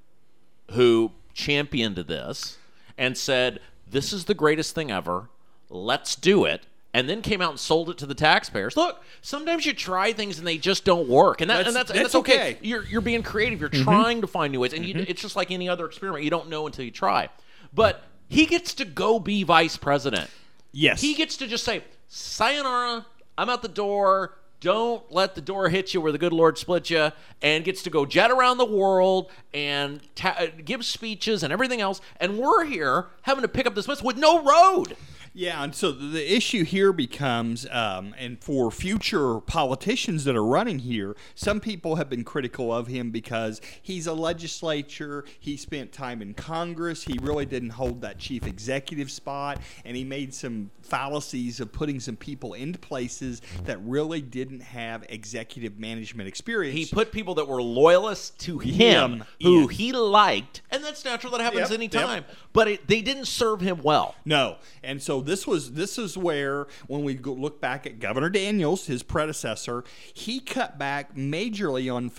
who 0.72 1.12
championed 1.32 1.96
this 1.96 2.58
and 2.98 3.16
said, 3.16 3.60
This 3.88 4.12
is 4.12 4.24
the 4.24 4.34
greatest 4.34 4.74
thing 4.74 4.90
ever. 4.90 5.28
Let's 5.70 6.16
do 6.16 6.44
it. 6.44 6.66
And 6.92 7.08
then 7.08 7.22
came 7.22 7.40
out 7.42 7.50
and 7.50 7.58
sold 7.58 7.90
it 7.90 7.98
to 7.98 8.06
the 8.06 8.14
taxpayers. 8.14 8.76
Look, 8.76 9.02
sometimes 9.20 9.66
you 9.66 9.72
try 9.72 10.12
things 10.12 10.38
and 10.38 10.46
they 10.46 10.58
just 10.58 10.84
don't 10.84 11.08
work, 11.08 11.40
and, 11.40 11.50
that, 11.50 11.64
That's- 11.64 11.68
and 11.68 11.76
that's, 11.76 11.90
and 11.90 11.98
that's 11.98 12.12
that's 12.12 12.14
okay. 12.20 12.34
okay. 12.34 12.54
Mm-hmm. 12.54 12.64
You're, 12.64 12.84
you're 12.84 13.00
being 13.00 13.22
creative. 13.24 13.60
You're 13.60 13.68
trying 13.68 14.20
to 14.20 14.26
find 14.28 14.52
new 14.52 14.60
ways, 14.60 14.72
and 14.72 14.84
you, 14.86 15.04
it's 15.08 15.20
just 15.20 15.34
like 15.34 15.50
any 15.50 15.68
other 15.68 15.86
experiment. 15.86 16.22
You 16.24 16.30
don't 16.30 16.48
know 16.48 16.66
until 16.66 16.84
you 16.84 16.92
try. 16.92 17.28
But 17.72 18.04
he 18.28 18.46
gets 18.46 18.74
to 18.74 18.84
go 18.84 19.18
be 19.18 19.42
vice 19.42 19.76
president. 19.76 20.30
yes. 20.72 21.00
He 21.00 21.14
gets 21.14 21.36
to 21.38 21.48
just 21.48 21.64
say, 21.64 21.82
"Sayonara, 22.08 23.06
I'm 23.36 23.48
out 23.48 23.62
the 23.62 23.68
door. 23.68 24.36
Don't 24.60 25.10
let 25.12 25.34
the 25.34 25.40
door 25.40 25.68
hit 25.68 25.92
you 25.92 26.00
where 26.00 26.12
the 26.12 26.18
good 26.18 26.32
Lord 26.32 26.56
split 26.56 26.88
you." 26.90 27.12
And 27.42 27.64
gets 27.64 27.82
to 27.82 27.90
go 27.90 28.06
jet 28.06 28.30
around 28.30 28.58
the 28.58 28.64
world 28.64 29.30
and 29.52 30.00
ta- 30.14 30.36
uh, 30.38 30.46
give 30.64 30.84
speeches 30.84 31.42
and 31.42 31.52
everything 31.52 31.80
else. 31.80 32.00
And 32.18 32.38
we're 32.38 32.64
here 32.64 33.06
having 33.22 33.42
to 33.42 33.48
pick 33.48 33.66
up 33.66 33.74
this 33.74 33.88
mess 33.88 34.02
with 34.02 34.16
no 34.16 34.42
road. 34.42 34.96
Yeah, 35.36 35.64
and 35.64 35.74
so 35.74 35.90
the 35.90 36.32
issue 36.32 36.62
here 36.62 36.92
becomes, 36.92 37.66
um, 37.72 38.14
and 38.16 38.40
for 38.40 38.70
future 38.70 39.40
politicians 39.40 40.22
that 40.26 40.36
are 40.36 40.44
running 40.44 40.78
here, 40.78 41.16
some 41.34 41.58
people 41.58 41.96
have 41.96 42.08
been 42.08 42.22
critical 42.22 42.72
of 42.72 42.86
him 42.86 43.10
because 43.10 43.60
he's 43.82 44.06
a 44.06 44.12
legislature, 44.12 45.24
he 45.40 45.56
spent 45.56 45.90
time 45.90 46.22
in 46.22 46.34
Congress, 46.34 47.02
he 47.02 47.18
really 47.20 47.46
didn't 47.46 47.70
hold 47.70 48.00
that 48.02 48.18
chief 48.18 48.46
executive 48.46 49.10
spot, 49.10 49.60
and 49.84 49.96
he 49.96 50.04
made 50.04 50.32
some 50.32 50.70
fallacies 50.82 51.58
of 51.58 51.72
putting 51.72 51.98
some 51.98 52.14
people 52.14 52.54
into 52.54 52.78
places 52.78 53.42
that 53.64 53.78
really 53.82 54.20
didn't 54.20 54.60
have 54.60 55.04
executive 55.08 55.80
management 55.80 56.28
experience. 56.28 56.76
He 56.76 56.86
put 56.86 57.10
people 57.10 57.34
that 57.34 57.48
were 57.48 57.60
loyalists 57.60 58.30
to 58.44 58.60
him, 58.60 59.12
Him 59.14 59.24
who 59.42 59.66
he 59.66 59.90
liked, 59.90 60.62
and 60.70 60.84
that's 60.84 61.04
natural. 61.04 61.32
That 61.32 61.40
happens 61.40 61.70
Yep, 61.70 61.78
anytime. 61.78 62.24
yep. 62.28 62.30
But 62.52 62.68
it, 62.68 62.86
they 62.86 63.02
didn't 63.02 63.26
serve 63.26 63.60
him 63.60 63.80
well. 63.82 64.14
No, 64.24 64.58
and 64.84 65.02
so 65.02 65.23
this 65.24 65.46
was 65.46 65.72
this 65.72 65.98
is 65.98 66.16
where 66.16 66.66
when 66.86 67.04
we 67.04 67.16
look 67.18 67.60
back 67.60 67.86
at 67.86 67.98
Governor 67.98 68.30
Daniels, 68.30 68.86
his 68.86 69.02
predecessor, 69.02 69.84
he 70.12 70.40
cut 70.40 70.78
back 70.78 71.14
majorly 71.16 71.92
on 71.92 72.10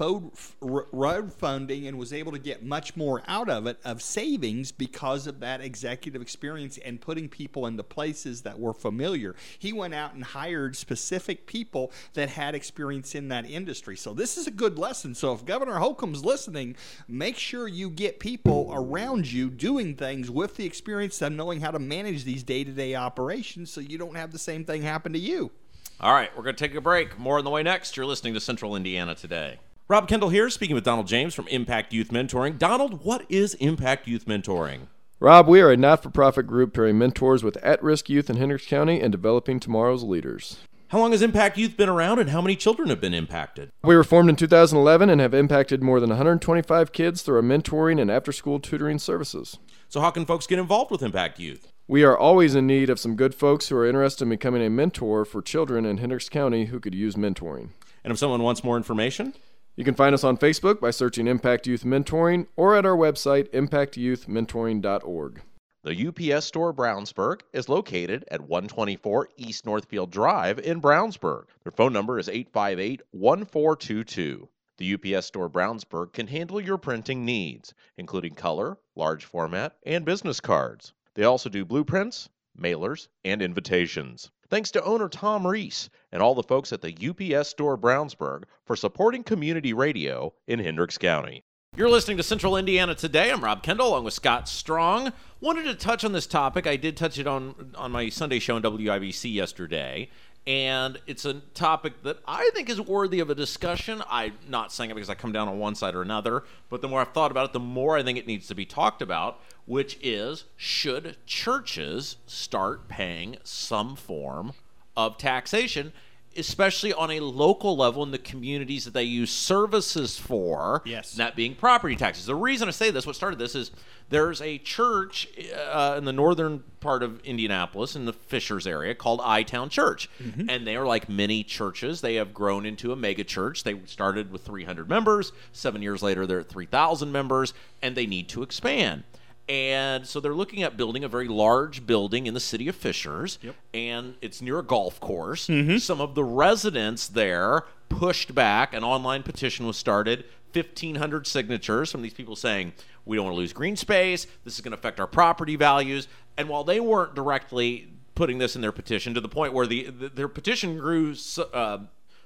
road 0.61 1.31
funding 1.33 1.87
and 1.87 1.97
was 1.97 2.11
able 2.11 2.31
to 2.31 2.39
get 2.39 2.63
much 2.63 2.95
more 2.95 3.21
out 3.27 3.49
of 3.49 3.67
it 3.67 3.79
of 3.83 4.01
savings 4.01 4.71
because 4.71 5.27
of 5.27 5.39
that 5.39 5.61
executive 5.61 6.21
experience 6.21 6.77
and 6.79 7.01
putting 7.01 7.29
people 7.29 7.65
into 7.65 7.83
places 7.83 8.41
that 8.41 8.59
were 8.59 8.73
familiar. 8.73 9.35
He 9.59 9.71
went 9.71 9.93
out 9.93 10.13
and 10.13 10.23
hired 10.23 10.75
specific 10.75 11.45
people 11.45 11.91
that 12.13 12.29
had 12.29 12.55
experience 12.55 13.15
in 13.15 13.27
that 13.29 13.49
industry. 13.49 13.95
So 13.95 14.13
this 14.13 14.37
is 14.37 14.47
a 14.47 14.51
good 14.51 14.79
lesson. 14.79 15.15
So 15.15 15.33
if 15.33 15.45
Governor 15.45 15.75
Holcomb's 15.75 16.25
listening, 16.25 16.75
make 17.07 17.37
sure 17.37 17.67
you 17.67 17.89
get 17.89 18.19
people 18.19 18.71
around 18.73 19.31
you 19.31 19.49
doing 19.49 19.95
things 19.95 20.31
with 20.31 20.55
the 20.55 20.65
experience 20.65 21.21
of 21.21 21.31
knowing 21.31 21.61
how 21.61 21.71
to 21.71 21.79
manage 21.79 22.23
these 22.23 22.43
day-to-day 22.43 22.94
operations 22.95 23.71
so 23.71 23.81
you 23.81 23.97
don't 23.97 24.15
have 24.15 24.31
the 24.31 24.39
same 24.39 24.65
thing 24.65 24.81
happen 24.81 25.13
to 25.13 25.19
you. 25.19 25.51
All 25.99 26.13
right, 26.13 26.29
we're 26.35 26.43
going 26.43 26.55
to 26.55 26.67
take 26.67 26.75
a 26.75 26.81
break. 26.81 27.17
More 27.17 27.37
on 27.37 27.43
the 27.43 27.49
way 27.49 27.63
next. 27.63 27.95
You're 27.95 28.05
listening 28.05 28.33
to 28.33 28.39
Central 28.39 28.75
Indiana 28.75 29.15
today. 29.15 29.59
Rob 29.87 30.07
Kendall 30.07 30.29
here, 30.29 30.49
speaking 30.49 30.73
with 30.73 30.83
Donald 30.83 31.07
James 31.07 31.33
from 31.35 31.47
Impact 31.47 31.93
Youth 31.93 32.09
Mentoring. 32.09 32.57
Donald, 32.57 33.05
what 33.05 33.25
is 33.29 33.53
Impact 33.55 34.07
Youth 34.07 34.25
Mentoring? 34.25 34.87
Rob, 35.19 35.47
we 35.47 35.61
are 35.61 35.71
a 35.71 35.77
not 35.77 36.03
for 36.03 36.09
profit 36.09 36.47
group 36.47 36.73
pairing 36.73 36.97
mentors 36.97 37.43
with 37.43 37.55
at 37.57 37.81
risk 37.81 38.09
youth 38.09 38.29
in 38.29 38.35
Hendricks 38.35 38.67
County 38.67 38.99
and 38.99 39.11
developing 39.11 39.59
tomorrow's 39.59 40.03
leaders. 40.03 40.57
How 40.89 40.99
long 40.99 41.11
has 41.11 41.21
Impact 41.21 41.57
Youth 41.57 41.77
been 41.77 41.89
around, 41.89 42.19
and 42.19 42.29
how 42.29 42.41
many 42.41 42.55
children 42.55 42.89
have 42.89 43.01
been 43.01 43.13
impacted? 43.13 43.69
We 43.83 43.95
were 43.95 44.03
formed 44.03 44.29
in 44.29 44.35
2011 44.35 45.09
and 45.09 45.19
have 45.19 45.33
impacted 45.33 45.81
more 45.81 45.99
than 45.99 46.09
125 46.09 46.91
kids 46.91 47.21
through 47.21 47.37
our 47.37 47.41
mentoring 47.41 47.99
and 47.99 48.11
after 48.11 48.31
school 48.31 48.59
tutoring 48.59 48.99
services. 48.99 49.57
So, 49.87 50.01
how 50.01 50.11
can 50.11 50.25
folks 50.25 50.47
get 50.47 50.59
involved 50.59 50.91
with 50.91 51.01
Impact 51.01 51.39
Youth? 51.39 51.71
We 51.87 52.03
are 52.03 52.17
always 52.17 52.55
in 52.55 52.65
need 52.65 52.89
of 52.89 52.99
some 52.99 53.15
good 53.15 53.35
folks 53.35 53.69
who 53.69 53.77
are 53.77 53.85
interested 53.85 54.23
in 54.23 54.31
becoming 54.31 54.63
a 54.63 54.71
mentor 54.71 55.23
for 55.23 55.43
children 55.43 55.85
in 55.85 55.97
Hendricks 55.97 56.29
County 56.29 56.65
who 56.65 56.79
could 56.79 56.95
use 56.95 57.13
mentoring. 57.13 57.69
And 58.03 58.11
if 58.11 58.17
someone 58.17 58.41
wants 58.41 58.63
more 58.63 58.75
information, 58.75 59.35
You 59.77 59.83
can 59.83 59.93
find 59.93 60.13
us 60.15 60.23
on 60.23 60.37
Facebook 60.37 60.79
by 60.79 60.89
searching 60.91 61.27
Impact 61.27 61.67
Youth 61.67 61.83
Mentoring 61.83 62.47
or 62.55 62.75
at 62.75 62.85
our 62.85 62.95
website, 62.95 63.49
impactyouthmentoring.org. 63.51 65.41
The 65.83 66.07
UPS 66.07 66.45
Store 66.45 66.73
Brownsburg 66.73 67.41
is 67.53 67.69
located 67.69 68.25
at 68.31 68.41
124 68.41 69.29
East 69.37 69.65
Northfield 69.67 70.09
Drive 70.11 70.57
in 70.59 70.81
Brownsburg. 70.81 71.47
Their 71.63 71.73
phone 71.73 71.93
number 71.93 72.17
is 72.17 72.29
858 72.29 73.01
1422. 73.11 74.49
The 74.77 74.93
UPS 74.95 75.27
Store 75.27 75.49
Brownsburg 75.49 76.13
can 76.13 76.25
handle 76.27 76.59
your 76.59 76.77
printing 76.79 77.25
needs, 77.25 77.73
including 77.97 78.33
color, 78.33 78.79
large 78.95 79.25
format, 79.25 79.75
and 79.85 80.03
business 80.03 80.39
cards. 80.39 80.93
They 81.15 81.23
also 81.23 81.49
do 81.49 81.65
blueprints, 81.65 82.29
mailers, 82.59 83.07
and 83.23 83.41
invitations. 83.41 84.31
Thanks 84.49 84.69
to 84.71 84.83
owner 84.83 85.09
Tom 85.09 85.47
Reese 85.47 85.89
and 86.11 86.21
all 86.21 86.35
the 86.35 86.43
folks 86.43 86.71
at 86.71 86.81
the 86.81 86.93
UPS 86.93 87.49
Store 87.49 87.77
Brownsburg 87.77 88.43
for 88.65 88.75
supporting 88.75 89.23
community 89.23 89.73
radio 89.73 90.33
in 90.47 90.59
Hendricks 90.59 90.97
County. 90.97 91.43
You're 91.75 91.89
listening 91.89 92.17
to 92.17 92.23
Central 92.23 92.55
Indiana 92.55 92.95
Today. 92.95 93.31
I'm 93.31 93.43
Rob 93.43 93.63
Kendall 93.63 93.89
along 93.89 94.05
with 94.05 94.13
Scott 94.13 94.47
Strong. 94.47 95.11
Wanted 95.41 95.63
to 95.63 95.75
touch 95.75 96.05
on 96.05 96.13
this 96.13 96.27
topic. 96.27 96.67
I 96.67 96.77
did 96.77 96.95
touch 96.95 97.19
it 97.19 97.27
on 97.27 97.73
on 97.75 97.91
my 97.91 98.07
Sunday 98.07 98.39
show 98.39 98.55
on 98.55 98.61
WIBC 98.61 99.33
yesterday, 99.33 100.09
and 100.47 100.99
it's 101.07 101.25
a 101.25 101.35
topic 101.53 102.03
that 102.03 102.19
I 102.27 102.51
think 102.53 102.69
is 102.69 102.79
worthy 102.79 103.19
of 103.19 103.29
a 103.29 103.35
discussion. 103.35 104.03
I'm 104.07 104.33
not 104.47 104.71
saying 104.71 104.91
it 104.91 104.93
because 104.93 105.09
I 105.09 105.15
come 105.15 105.31
down 105.31 105.47
on 105.47 105.57
one 105.57 105.73
side 105.73 105.95
or 105.95 106.03
another, 106.03 106.43
but 106.69 106.81
the 106.81 106.87
more 106.87 107.01
I've 107.01 107.13
thought 107.13 107.31
about 107.31 107.45
it, 107.45 107.53
the 107.53 107.59
more 107.59 107.97
I 107.97 108.03
think 108.03 108.17
it 108.17 108.27
needs 108.27 108.47
to 108.47 108.55
be 108.55 108.65
talked 108.65 109.01
about, 109.01 109.39
which 109.65 109.97
is 110.03 110.45
should 110.55 111.17
churches 111.25 112.17
start 112.27 112.87
paying 112.87 113.37
some 113.43 113.95
form 113.95 114.53
of 114.95 115.17
taxation? 115.17 115.93
Especially 116.37 116.93
on 116.93 117.11
a 117.11 117.19
local 117.19 117.77
level 117.77 118.03
in 118.03 118.11
the 118.11 118.17
communities 118.17 118.85
that 118.85 118.93
they 118.93 119.03
use 119.03 119.31
services 119.31 120.17
for. 120.17 120.81
Yes. 120.85 121.13
That 121.13 121.35
being 121.35 121.55
property 121.55 121.95
taxes. 121.95 122.25
The 122.25 122.35
reason 122.35 122.67
I 122.67 122.71
say 122.71 122.91
this, 122.91 123.05
what 123.05 123.15
started 123.15 123.39
this, 123.39 123.55
is 123.55 123.71
there's 124.09 124.41
a 124.41 124.57
church 124.59 125.27
uh, 125.71 125.95
in 125.97 126.05
the 126.05 126.13
northern 126.13 126.63
part 126.79 127.01
of 127.03 127.19
Indianapolis, 127.21 127.95
in 127.95 128.05
the 128.05 128.13
Fishers 128.13 128.67
area, 128.67 128.93
called 128.93 129.19
I 129.23 129.43
Town 129.43 129.69
Church. 129.69 130.09
And 130.49 130.67
they 130.67 130.75
are 130.75 130.85
like 130.85 131.09
many 131.09 131.43
churches. 131.43 132.01
They 132.01 132.15
have 132.15 132.33
grown 132.33 132.65
into 132.65 132.91
a 132.91 132.95
mega 132.95 133.23
church. 133.23 133.63
They 133.63 133.79
started 133.85 134.31
with 134.31 134.43
300 134.45 134.87
members. 134.87 135.31
Seven 135.51 135.81
years 135.81 136.03
later, 136.03 136.27
they're 136.27 136.41
at 136.41 136.49
3,000 136.49 137.11
members, 137.11 137.53
and 137.81 137.95
they 137.95 138.05
need 138.05 138.29
to 138.29 138.43
expand. 138.43 139.03
And 139.47 140.07
so 140.07 140.19
they're 140.19 140.33
looking 140.33 140.63
at 140.63 140.75
building 140.75 141.03
a 141.03 141.07
very 141.07 141.27
large 141.27 141.85
building 141.85 142.25
in 142.25 142.33
the 142.33 142.39
city 142.39 142.67
of 142.67 142.75
Fishers, 142.75 143.37
and 143.75 144.15
it's 144.21 144.41
near 144.41 144.57
a 144.59 144.63
golf 144.63 144.99
course. 144.99 145.47
Some 145.77 146.01
of 146.01 146.15
the 146.15 146.23
residents 146.23 147.07
there 147.07 147.63
pushed 147.89 148.33
back. 148.33 148.73
An 148.73 148.83
online 148.83 149.21
petition 149.21 149.67
was 149.67 149.77
started. 149.77 150.25
1,500 150.53 151.27
signatures 151.27 151.91
from 151.91 152.01
these 152.01 152.13
people 152.13 152.35
saying, 152.35 152.73
We 153.05 153.17
don't 153.17 153.25
want 153.25 153.35
to 153.35 153.39
lose 153.39 153.53
green 153.53 153.75
space. 153.75 154.25
This 154.45 154.55
is 154.55 154.61
going 154.61 154.71
to 154.71 154.77
affect 154.77 154.99
our 154.99 155.07
property 155.07 155.55
values. 155.57 156.07
And 156.37 156.49
while 156.49 156.63
they 156.63 156.79
weren't 156.79 157.13
directly 157.13 157.89
putting 158.15 158.37
this 158.37 158.55
in 158.55 158.61
their 158.61 158.71
petition 158.71 159.13
to 159.13 159.21
the 159.21 159.29
point 159.29 159.53
where 159.53 159.67
the, 159.67 159.89
the 159.89 160.09
their 160.09 160.27
petition 160.27 160.77
grew 160.77 161.13
so, 161.13 161.43
uh, 161.53 161.79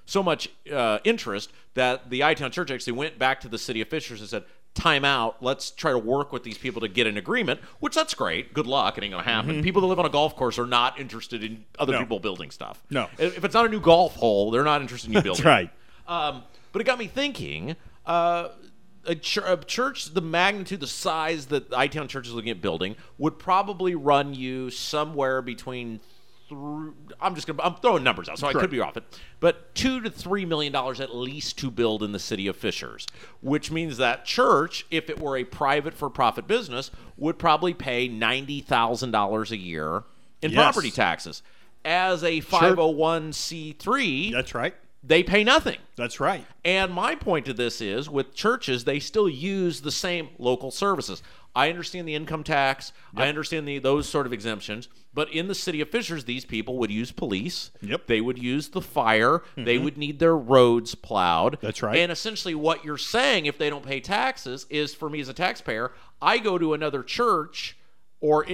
so 0.05 0.23
much 0.23 0.49
uh, 0.71 0.99
interest 1.03 1.51
that 1.73 2.09
the 2.09 2.23
I-Town 2.23 2.51
Church 2.51 2.71
actually 2.71 2.93
went 2.93 3.19
back 3.19 3.41
to 3.41 3.49
the 3.49 3.57
city 3.57 3.81
of 3.81 3.89
Fishers 3.89 4.21
and 4.21 4.29
said, 4.29 4.43
"Time 4.75 5.03
out. 5.05 5.41
Let's 5.41 5.71
try 5.71 5.91
to 5.91 5.97
work 5.97 6.31
with 6.31 6.43
these 6.43 6.57
people 6.57 6.81
to 6.81 6.87
get 6.87 7.07
an 7.07 7.17
agreement." 7.17 7.59
Which 7.79 7.95
that's 7.95 8.13
great. 8.13 8.53
Good 8.53 8.67
luck. 8.67 8.97
It 8.97 9.03
ain't 9.03 9.11
gonna 9.11 9.23
happen. 9.23 9.61
People 9.63 9.81
that 9.81 9.87
live 9.87 9.99
on 9.99 10.05
a 10.05 10.09
golf 10.09 10.35
course 10.35 10.57
are 10.59 10.65
not 10.67 10.99
interested 10.99 11.43
in 11.43 11.65
other 11.77 11.93
No. 11.93 11.99
people 11.99 12.19
building 12.19 12.51
stuff. 12.51 12.81
No. 12.89 13.07
If 13.17 13.43
it's 13.43 13.53
not 13.53 13.65
a 13.65 13.69
new 13.69 13.79
golf 13.81 14.15
hole, 14.15 14.51
they're 14.51 14.63
not 14.63 14.81
interested 14.81 15.09
in 15.09 15.15
you 15.15 15.21
building. 15.23 15.45
right. 15.45 15.69
Um, 16.07 16.43
but 16.71 16.81
it 16.81 16.85
got 16.85 16.97
me 16.99 17.07
thinking. 17.07 17.75
Uh, 18.05 18.49
a, 19.05 19.15
ch- 19.15 19.37
a 19.37 19.57
church 19.57 20.13
the 20.13 20.21
magnitude, 20.21 20.81
the 20.81 20.87
size 20.87 21.47
that 21.47 21.73
I-Town 21.73 22.07
Church 22.07 22.27
is 22.27 22.33
looking 22.33 22.51
at 22.51 22.61
building 22.61 22.95
would 23.17 23.39
probably 23.39 23.95
run 23.95 24.33
you 24.33 24.69
somewhere 24.69 25.41
between. 25.41 25.99
I'm 26.51 27.35
just 27.35 27.47
gonna. 27.47 27.61
I'm 27.63 27.75
throwing 27.75 28.03
numbers 28.03 28.27
out, 28.29 28.39
so 28.39 28.47
I 28.47 28.53
could 28.53 28.69
be 28.69 28.79
off 28.79 28.97
it. 28.97 29.03
But 29.39 29.73
two 29.75 30.01
to 30.01 30.09
three 30.09 30.45
million 30.45 30.73
dollars 30.73 30.99
at 30.99 31.15
least 31.15 31.57
to 31.59 31.69
build 31.71 32.03
in 32.03 32.11
the 32.11 32.19
city 32.19 32.47
of 32.47 32.55
Fishers, 32.55 33.07
which 33.41 33.71
means 33.71 33.97
that 33.97 34.25
church, 34.25 34.85
if 34.91 35.09
it 35.09 35.19
were 35.19 35.37
a 35.37 35.43
private 35.43 35.93
for-profit 35.93 36.47
business, 36.47 36.91
would 37.17 37.37
probably 37.39 37.73
pay 37.73 38.07
ninety 38.07 38.61
thousand 38.61 39.11
dollars 39.11 39.51
a 39.51 39.57
year 39.57 40.03
in 40.41 40.51
Yes. 40.51 40.61
property 40.61 40.91
taxes. 40.91 41.41
As 41.85 42.23
a 42.23 42.41
501c3, 42.41 44.31
That's 44.31 44.53
right. 44.53 44.75
They 45.03 45.23
pay 45.23 45.43
nothing. 45.43 45.77
That's 45.95 46.19
right. 46.19 46.45
And 46.65 46.93
my 46.93 47.15
point 47.15 47.45
to 47.45 47.53
this 47.53 47.81
is 47.81 48.09
with 48.09 48.33
churches, 48.33 48.83
they 48.83 48.99
still 48.99 49.29
use 49.29 49.81
the 49.81 49.91
same 49.91 50.29
local 50.37 50.71
services. 50.71 51.23
I 51.55 51.69
understand 51.69 52.07
the 52.07 52.15
income 52.15 52.43
tax, 52.43 52.93
I 53.15 53.27
understand 53.27 53.67
the 53.67 53.79
those 53.79 54.07
sort 54.07 54.27
of 54.27 54.33
exemptions, 54.33 54.87
but 55.13 55.33
in 55.33 55.47
the 55.47 55.55
city 55.55 55.81
of 55.81 55.89
Fishers, 55.89 56.25
these 56.25 56.45
people 56.45 56.77
would 56.77 56.91
use 56.91 57.11
police. 57.11 57.71
Yep. 57.81 58.05
They 58.05 58.21
would 58.21 58.37
use 58.37 58.69
the 58.69 58.81
fire. 58.81 59.39
Mm-hmm. 59.39 59.63
They 59.63 59.77
would 59.79 59.97
need 59.97 60.19
their 60.19 60.37
roads 60.37 60.93
plowed. 60.93 61.57
That's 61.59 61.81
right. 61.81 61.97
And 61.97 62.11
essentially 62.11 62.53
what 62.53 62.85
you're 62.85 62.97
saying 62.97 63.47
if 63.47 63.57
they 63.57 63.69
don't 63.69 63.85
pay 63.85 63.99
taxes 63.99 64.67
is 64.69 64.93
for 64.93 65.09
me 65.09 65.19
as 65.21 65.29
a 65.29 65.33
taxpayer, 65.33 65.91
I 66.21 66.37
go 66.37 66.57
to 66.57 66.73
another 66.73 67.01
church 67.01 67.77
or 68.21 68.45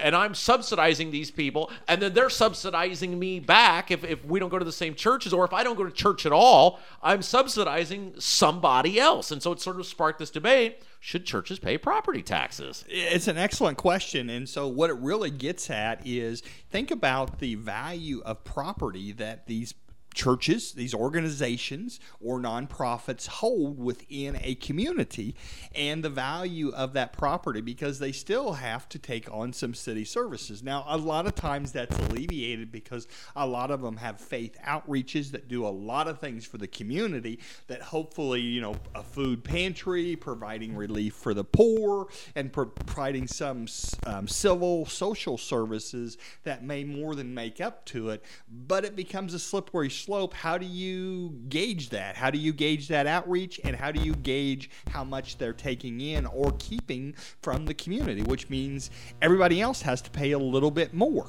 and 0.00 0.16
I'm 0.16 0.34
subsidizing 0.34 1.10
these 1.10 1.30
people, 1.30 1.70
and 1.86 2.02
then 2.02 2.12
they're 2.12 2.30
subsidizing 2.30 3.18
me 3.18 3.38
back 3.38 3.90
if, 3.90 4.02
if 4.04 4.24
we 4.24 4.40
don't 4.40 4.48
go 4.48 4.58
to 4.58 4.64
the 4.64 4.72
same 4.72 4.94
churches, 4.94 5.32
or 5.32 5.44
if 5.44 5.52
I 5.52 5.62
don't 5.62 5.76
go 5.76 5.84
to 5.84 5.92
church 5.92 6.26
at 6.26 6.32
all, 6.32 6.80
I'm 7.02 7.22
subsidizing 7.22 8.14
somebody 8.18 8.98
else. 8.98 9.30
And 9.30 9.42
so 9.42 9.52
it 9.52 9.60
sort 9.60 9.78
of 9.78 9.86
sparked 9.86 10.18
this 10.18 10.30
debate: 10.30 10.82
should 10.98 11.24
churches 11.24 11.58
pay 11.58 11.78
property 11.78 12.22
taxes? 12.22 12.84
It's 12.88 13.28
an 13.28 13.38
excellent 13.38 13.78
question. 13.78 14.28
And 14.28 14.48
so, 14.48 14.66
what 14.66 14.90
it 14.90 14.96
really 14.96 15.30
gets 15.30 15.70
at 15.70 16.04
is 16.04 16.42
think 16.70 16.90
about 16.90 17.38
the 17.38 17.54
value 17.54 18.22
of 18.24 18.42
property 18.42 19.12
that 19.12 19.46
these 19.46 19.72
churches, 20.14 20.72
these 20.72 20.94
organizations, 20.94 22.00
or 22.20 22.38
nonprofits 22.38 23.26
hold 23.26 23.78
within 23.78 24.38
a 24.42 24.54
community 24.56 25.34
and 25.74 26.04
the 26.04 26.10
value 26.10 26.70
of 26.70 26.92
that 26.92 27.12
property 27.12 27.60
because 27.60 27.98
they 27.98 28.12
still 28.12 28.54
have 28.54 28.88
to 28.88 28.98
take 28.98 29.30
on 29.32 29.52
some 29.52 29.74
city 29.74 30.04
services. 30.04 30.62
Now, 30.62 30.84
a 30.88 30.96
lot 30.96 31.26
of 31.26 31.34
times 31.34 31.72
that's 31.72 31.98
alleviated 31.98 32.70
because 32.70 33.06
a 33.34 33.46
lot 33.46 33.70
of 33.70 33.82
them 33.82 33.96
have 33.96 34.20
faith 34.20 34.56
outreaches 34.64 35.30
that 35.32 35.48
do 35.48 35.66
a 35.66 35.68
lot 35.68 36.08
of 36.08 36.18
things 36.18 36.44
for 36.44 36.58
the 36.58 36.68
community 36.68 37.38
that 37.66 37.82
hopefully, 37.82 38.40
you 38.40 38.60
know, 38.60 38.76
a 38.94 39.02
food 39.02 39.42
pantry, 39.44 40.16
providing 40.16 40.76
relief 40.76 41.14
for 41.14 41.34
the 41.34 41.44
poor, 41.44 42.08
and 42.34 42.52
pro- 42.52 42.66
providing 42.66 43.26
some 43.26 43.66
um, 44.06 44.28
civil 44.28 44.86
social 44.86 45.38
services 45.38 46.18
that 46.44 46.62
may 46.62 46.84
more 46.84 47.14
than 47.14 47.32
make 47.34 47.60
up 47.60 47.84
to 47.86 48.10
it. 48.10 48.24
But 48.48 48.84
it 48.84 48.94
becomes 48.94 49.34
a 49.34 49.38
slippery 49.38 49.90
slope. 49.90 50.01
Slope, 50.02 50.34
how 50.34 50.58
do 50.58 50.66
you 50.66 51.30
gauge 51.48 51.90
that? 51.90 52.16
How 52.16 52.28
do 52.30 52.36
you 52.38 52.52
gauge 52.52 52.88
that 52.88 53.06
outreach? 53.06 53.60
And 53.62 53.76
how 53.76 53.92
do 53.92 54.00
you 54.00 54.14
gauge 54.14 54.68
how 54.90 55.04
much 55.04 55.38
they're 55.38 55.52
taking 55.52 56.00
in 56.00 56.26
or 56.26 56.52
keeping 56.58 57.14
from 57.40 57.64
the 57.66 57.74
community, 57.74 58.22
which 58.22 58.50
means 58.50 58.90
everybody 59.20 59.60
else 59.60 59.80
has 59.82 60.02
to 60.02 60.10
pay 60.10 60.32
a 60.32 60.38
little 60.38 60.72
bit 60.72 60.92
more. 60.92 61.26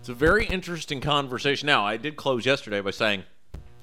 It's 0.00 0.08
a 0.08 0.14
very 0.14 0.46
interesting 0.46 1.02
conversation. 1.02 1.66
Now, 1.66 1.84
I 1.84 1.98
did 1.98 2.16
close 2.16 2.46
yesterday 2.46 2.80
by 2.80 2.92
saying, 2.92 3.24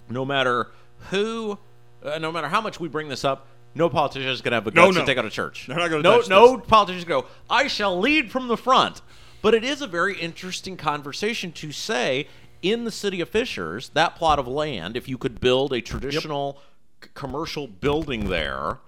no 0.09 0.25
matter 0.25 0.71
who, 1.11 1.59
uh, 2.03 2.17
no 2.17 2.31
matter 2.31 2.47
how 2.47 2.61
much 2.61 2.79
we 2.79 2.89
bring 2.89 3.09
this 3.09 3.23
up, 3.23 3.47
no 3.75 3.89
politician 3.89 4.29
is 4.29 4.41
going 4.41 4.51
to 4.51 4.55
have 4.55 4.65
the 4.65 4.71
No, 4.71 4.85
guts 4.87 4.95
no. 4.95 5.01
to 5.01 5.05
take 5.05 5.17
out 5.19 5.25
a 5.25 5.29
church. 5.29 5.67
They're 5.67 5.77
not 5.77 5.89
gonna 5.89 6.01
no, 6.01 6.17
touch 6.17 6.29
no 6.29 6.57
politician 6.57 7.07
go. 7.07 7.25
I 7.47 7.67
shall 7.67 7.99
lead 7.99 8.31
from 8.31 8.47
the 8.47 8.57
front. 8.57 9.01
But 9.41 9.53
it 9.53 9.63
is 9.63 9.81
a 9.81 9.87
very 9.87 10.19
interesting 10.19 10.75
conversation 10.75 11.53
to 11.53 11.71
say 11.71 12.27
in 12.61 12.83
the 12.85 12.91
city 12.91 13.21
of 13.21 13.29
Fishers, 13.29 13.89
that 13.89 14.15
plot 14.15 14.39
of 14.39 14.47
land, 14.47 14.97
if 14.97 15.07
you 15.07 15.17
could 15.17 15.39
build 15.39 15.73
a 15.73 15.81
traditional 15.81 16.59
c- 17.03 17.09
commercial 17.13 17.67
building 17.67 18.29
there, 18.29 18.79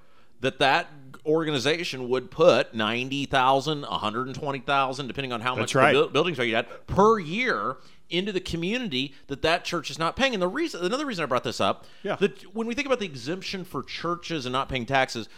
that 0.41 0.59
that 0.59 0.87
organization 1.25 2.09
would 2.09 2.31
put 2.31 2.73
90,000, 2.73 3.81
120,000 3.83 5.07
depending 5.07 5.31
on 5.31 5.41
how 5.41 5.51
much 5.51 5.59
That's 5.61 5.71
the 5.73 5.79
right. 5.79 6.39
are 6.39 6.43
you 6.45 6.55
at 6.55 6.87
per 6.87 7.19
year 7.19 7.77
into 8.09 8.31
the 8.31 8.39
community 8.41 9.13
that 9.27 9.41
that 9.43 9.63
church 9.63 9.89
is 9.89 9.97
not 9.99 10.15
paying. 10.15 10.33
And 10.33 10.41
the 10.41 10.47
reason, 10.47 10.83
another 10.83 11.05
reason 11.05 11.23
I 11.23 11.27
brought 11.27 11.43
this 11.43 11.61
up, 11.61 11.85
Yeah. 12.03 12.15
that 12.17 12.53
when 12.55 12.67
we 12.67 12.73
think 12.73 12.87
about 12.87 12.99
the 12.99 13.05
exemption 13.05 13.63
for 13.63 13.83
churches 13.83 14.45
and 14.45 14.51
not 14.51 14.67
paying 14.67 14.85
taxes, 14.85 15.29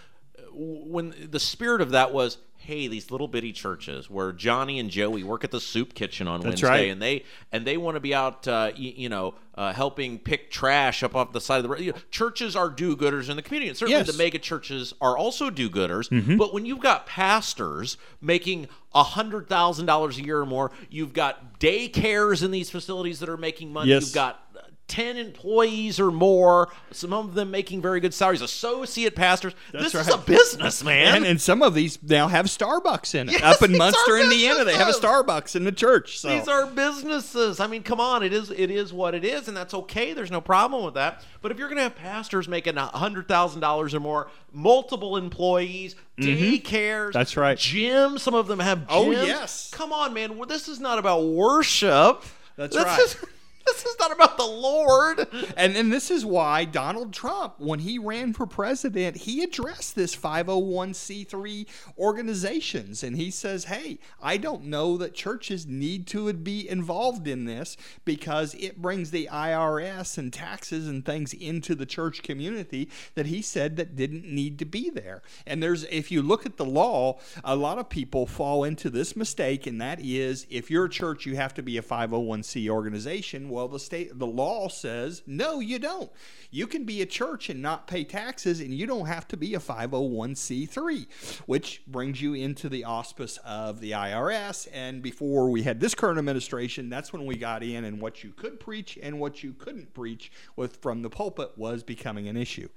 when 0.55 1.13
the 1.31 1.39
spirit 1.39 1.81
of 1.81 1.91
that 1.91 2.13
was, 2.13 2.37
hey, 2.63 2.87
these 2.87 3.11
little 3.11 3.27
bitty 3.27 3.51
churches 3.51 4.09
where 4.09 4.31
Johnny 4.31 4.79
and 4.79 4.89
Joey 4.89 5.23
work 5.23 5.43
at 5.43 5.51
the 5.51 5.59
soup 5.59 5.93
kitchen 5.93 6.27
on 6.27 6.39
That's 6.39 6.61
Wednesday, 6.61 6.67
right. 6.67 6.91
and 6.91 7.01
they 7.01 7.23
and 7.51 7.65
they 7.67 7.75
want 7.77 7.95
to 7.95 7.99
be 7.99 8.13
out, 8.15 8.47
uh, 8.47 8.71
you, 8.75 8.93
you 8.95 9.09
know, 9.09 9.35
uh, 9.55 9.73
helping 9.73 10.17
pick 10.17 10.49
trash 10.49 11.03
up 11.03 11.15
off 11.15 11.33
the 11.33 11.41
side 11.41 11.57
of 11.57 11.63
the 11.63 11.69
road. 11.69 11.81
You 11.81 11.91
know, 11.91 11.97
churches 12.09 12.55
are 12.55 12.69
do-gooders 12.69 13.29
in 13.29 13.35
the 13.35 13.41
community, 13.41 13.69
and 13.69 13.77
certainly 13.77 13.99
Yes. 13.99 14.11
the 14.11 14.17
mega 14.17 14.39
churches 14.39 14.93
are 15.01 15.17
also 15.17 15.49
do-gooders. 15.49 16.09
Mm-hmm. 16.09 16.37
But 16.37 16.53
when 16.53 16.65
you've 16.65 16.79
got 16.79 17.05
pastors 17.05 17.97
making 18.21 18.67
hundred 18.93 19.49
thousand 19.49 19.85
dollars 19.85 20.17
a 20.17 20.23
year 20.23 20.39
or 20.39 20.45
more, 20.45 20.71
you've 20.89 21.13
got 21.13 21.59
daycares 21.59 22.43
in 22.43 22.51
these 22.51 22.69
facilities 22.69 23.19
that 23.19 23.27
are 23.29 23.37
making 23.37 23.73
money. 23.73 23.89
Yes. 23.89 24.03
You've 24.03 24.13
got 24.13 24.39
10 24.87 25.17
employees 25.17 25.99
or 25.99 26.11
more, 26.11 26.69
some 26.91 27.13
of 27.13 27.33
them 27.33 27.49
making 27.49 27.81
very 27.81 27.99
good 27.99 28.13
salaries, 28.13 28.41
associate 28.41 29.15
pastors. 29.15 29.53
That's 29.71 29.91
this 29.93 30.07
is 30.07 30.13
a 30.13 30.17
right. 30.17 30.25
business, 30.25 30.83
man. 30.83 31.15
And, 31.15 31.25
and 31.25 31.41
some 31.41 31.61
of 31.63 31.73
these 31.73 32.01
now 32.03 32.27
have 32.27 32.47
Starbucks 32.47 33.15
in 33.15 33.29
it. 33.29 33.33
Yes, 33.33 33.43
Up 33.43 33.61
in 33.67 33.77
Munster, 33.77 34.17
Indiana, 34.17 34.63
they 34.65 34.75
have 34.75 34.89
a. 34.89 34.91
Starbucks 34.91 35.55
in 35.55 35.63
the 35.63 35.71
church. 35.71 36.19
So. 36.19 36.29
These 36.29 36.47
are 36.47 36.67
businesses. 36.67 37.59
I 37.59 37.67
mean, 37.67 37.81
come 37.83 37.99
on, 37.99 38.23
it 38.23 38.33
is 38.33 38.51
it 38.51 38.69
is 38.69 38.93
what 38.93 39.15
it 39.15 39.25
is, 39.25 39.47
and 39.47 39.55
that's 39.57 39.73
okay. 39.73 40.13
There's 40.13 40.31
no 40.31 40.41
problem 40.41 40.83
with 40.85 40.93
that. 40.93 41.23
But 41.41 41.51
if 41.51 41.57
you're 41.57 41.67
going 41.67 41.77
to 41.77 41.83
have 41.83 41.95
pastors 41.95 42.47
making 42.47 42.77
a 42.77 42.85
hundred 42.87 43.27
thousand 43.27 43.61
dollars 43.61 43.93
or 43.93 43.99
more, 43.99 44.29
multiple 44.51 45.17
employees, 45.17 45.95
daycares, 46.19 46.63
Mm-hmm. 46.63 47.11
That's 47.11 47.35
right. 47.37 47.57
gyms. 47.57 48.19
Some 48.19 48.33
of 48.35 48.47
them 48.47 48.59
have 48.59 48.79
gyms. 48.79 48.85
Oh, 48.89 49.11
yes. 49.11 49.71
Come 49.73 49.91
on, 49.91 50.13
man. 50.13 50.37
Well, 50.37 50.47
This 50.47 50.67
is 50.67 50.79
not 50.79 50.99
about 50.99 51.23
worship. 51.23 52.23
That's 52.55 52.75
This 52.75 52.85
right. 52.85 52.99
is- 52.99 53.17
this 53.65 53.85
is 53.85 53.95
not 53.99 54.11
about 54.11 54.37
the 54.37 54.45
Lord. 54.45 55.27
And 55.55 55.75
and 55.75 55.91
this 55.91 56.11
is 56.11 56.25
why 56.25 56.65
Donald 56.65 57.13
Trump, 57.13 57.55
when 57.59 57.79
he 57.79 57.97
ran 57.97 58.33
for 58.33 58.45
president, 58.45 59.17
he 59.17 59.43
addressed 59.43 59.95
this 59.95 60.15
501c3 60.15 61.67
organizations 61.97 63.03
and 63.03 63.15
he 63.15 63.31
says, 63.31 63.65
"Hey, 63.65 63.99
I 64.21 64.37
don't 64.37 64.65
know 64.65 64.97
that 64.97 65.13
churches 65.13 65.65
need 65.65 66.07
to 66.07 66.31
be 66.33 66.67
involved 66.67 67.27
in 67.27 67.45
this 67.45 67.77
because 68.05 68.53
it 68.55 68.81
brings 68.81 69.11
the 69.11 69.29
IRS 69.31 70.17
and 70.17 70.33
taxes 70.33 70.87
and 70.87 71.05
things 71.05 71.33
into 71.33 71.75
the 71.75 71.85
church 71.85 72.23
community 72.23 72.89
that 73.15 73.27
he 73.27 73.41
said 73.41 73.77
that 73.77 73.95
didn't 73.95 74.25
need 74.25 74.59
to 74.59 74.65
be 74.65 74.89
there." 74.89 75.21
And 75.47 75.63
there's 75.63 75.83
if 75.85 76.11
you 76.11 76.21
look 76.21 76.45
at 76.45 76.57
the 76.57 76.65
law, 76.65 77.19
a 77.43 77.55
lot 77.55 77.77
of 77.77 77.89
people 77.89 78.25
fall 78.25 78.63
into 78.63 78.89
this 78.89 79.15
mistake 79.15 79.65
and 79.67 79.79
that 79.79 79.99
is 80.01 80.45
if 80.49 80.69
you're 80.69 80.85
a 80.85 80.89
church 80.89 81.25
you 81.25 81.35
have 81.35 81.53
to 81.53 81.63
be 81.63 81.77
a 81.77 81.81
501c 81.81 82.69
organization. 82.69 83.49
Well, 83.53 83.67
the 83.67 83.79
state 83.79 84.17
the 84.17 84.25
law 84.27 84.67
says, 84.67 85.21
"No, 85.27 85.59
you 85.59 85.77
don't. 85.79 86.11
You 86.49 86.65
can 86.65 86.85
be 86.85 87.01
a 87.01 87.05
church 87.05 87.49
and 87.49 87.61
not 87.61 87.87
pay 87.87 88.03
taxes 88.03 88.59
and 88.59 88.73
you 88.73 88.87
don't 88.87 89.05
have 89.05 89.27
to 89.29 89.37
be 89.37 89.53
a 89.53 89.59
501c3." 89.59 91.07
Which 91.45 91.83
brings 91.87 92.21
you 92.21 92.33
into 92.33 92.67
the 92.69 92.83
auspice 92.83 93.37
of 93.45 93.79
the 93.79 93.91
IRS 93.91 94.67
and 94.73 95.01
before 95.01 95.49
we 95.49 95.63
had 95.63 95.79
this 95.79 95.93
current 95.95 96.17
administration, 96.17 96.89
that's 96.89 97.13
when 97.13 97.25
we 97.25 97.35
got 97.37 97.63
in 97.63 97.85
and 97.85 98.01
what 98.01 98.23
you 98.23 98.31
could 98.31 98.59
preach 98.59 98.97
and 99.01 99.19
what 99.19 99.43
you 99.43 99.53
couldn't 99.53 99.93
preach 99.93 100.31
with 100.55 100.77
from 100.77 101.01
the 101.01 101.09
pulpit 101.09 101.51
was 101.57 101.83
becoming 101.83 102.27
an 102.27 102.35
issue. 102.37 102.69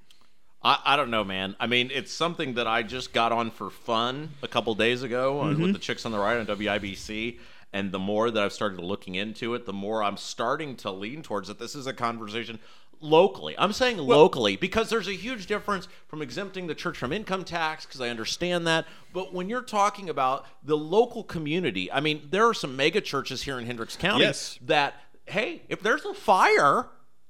I, 0.62 0.78
I 0.84 0.96
don't 0.96 1.10
know, 1.10 1.24
man. 1.24 1.54
I 1.60 1.66
mean, 1.66 1.90
it's 1.92 2.12
something 2.12 2.54
that 2.54 2.66
I 2.66 2.82
just 2.82 3.12
got 3.12 3.30
on 3.32 3.50
for 3.50 3.70
fun 3.70 4.30
a 4.42 4.48
couple 4.48 4.74
days 4.74 5.02
ago 5.02 5.40
on- 5.40 5.60
with 5.60 5.72
the 5.72 5.78
chicks 5.78 6.04
on 6.04 6.12
the 6.12 6.18
right 6.18 6.36
on 6.38 6.46
WIBC. 6.46 7.38
And 7.72 7.92
the 7.92 7.98
more 7.98 8.31
that 8.31 8.42
I've 8.42 8.52
started 8.52 8.81
looking 8.81 9.16
into 9.16 9.55
it, 9.55 9.66
the 9.66 9.72
more 9.72 10.02
I'm 10.02 10.16
starting 10.16 10.76
to 10.76 10.90
lean 10.90 11.22
towards 11.22 11.50
it. 11.50 11.59
This 11.59 11.74
is 11.74 11.87
a 11.87 11.92
conversation 11.92 12.59
locally. 13.00 13.55
I'm 13.59 13.72
saying 13.72 13.98
locally 13.98 14.57
because 14.57 14.88
there's 14.88 15.09
a 15.09 15.12
huge 15.14 15.46
difference 15.46 15.87
from 16.09 16.22
exempting 16.22 16.66
the 16.66 16.74
church 16.74 16.96
from 16.96 17.12
income 17.12 17.44
tax 17.44 17.85
because 17.85 18.00
I 18.00 18.09
understand 18.09 18.66
that. 18.66 18.87
But 19.12 19.35
when 19.35 19.48
you're 19.48 19.61
talking 19.62 20.09
about 20.09 20.46
the 20.62 20.76
local 20.76 21.22
community, 21.22 21.92
I 21.92 22.00
mean, 22.00 22.29
there 22.31 22.46
are 22.46 22.55
some 22.55 22.76
mega 22.76 23.00
churches 23.00 23.42
here 23.42 23.59
in 23.59 23.66
Hendricks 23.66 23.96
County 23.96 24.24
Yes. 24.24 24.59
that, 24.62 24.94
hey, 25.26 25.62
if 25.68 25.83
there's 25.83 26.05
a 26.05 26.14
fire, 26.14 26.87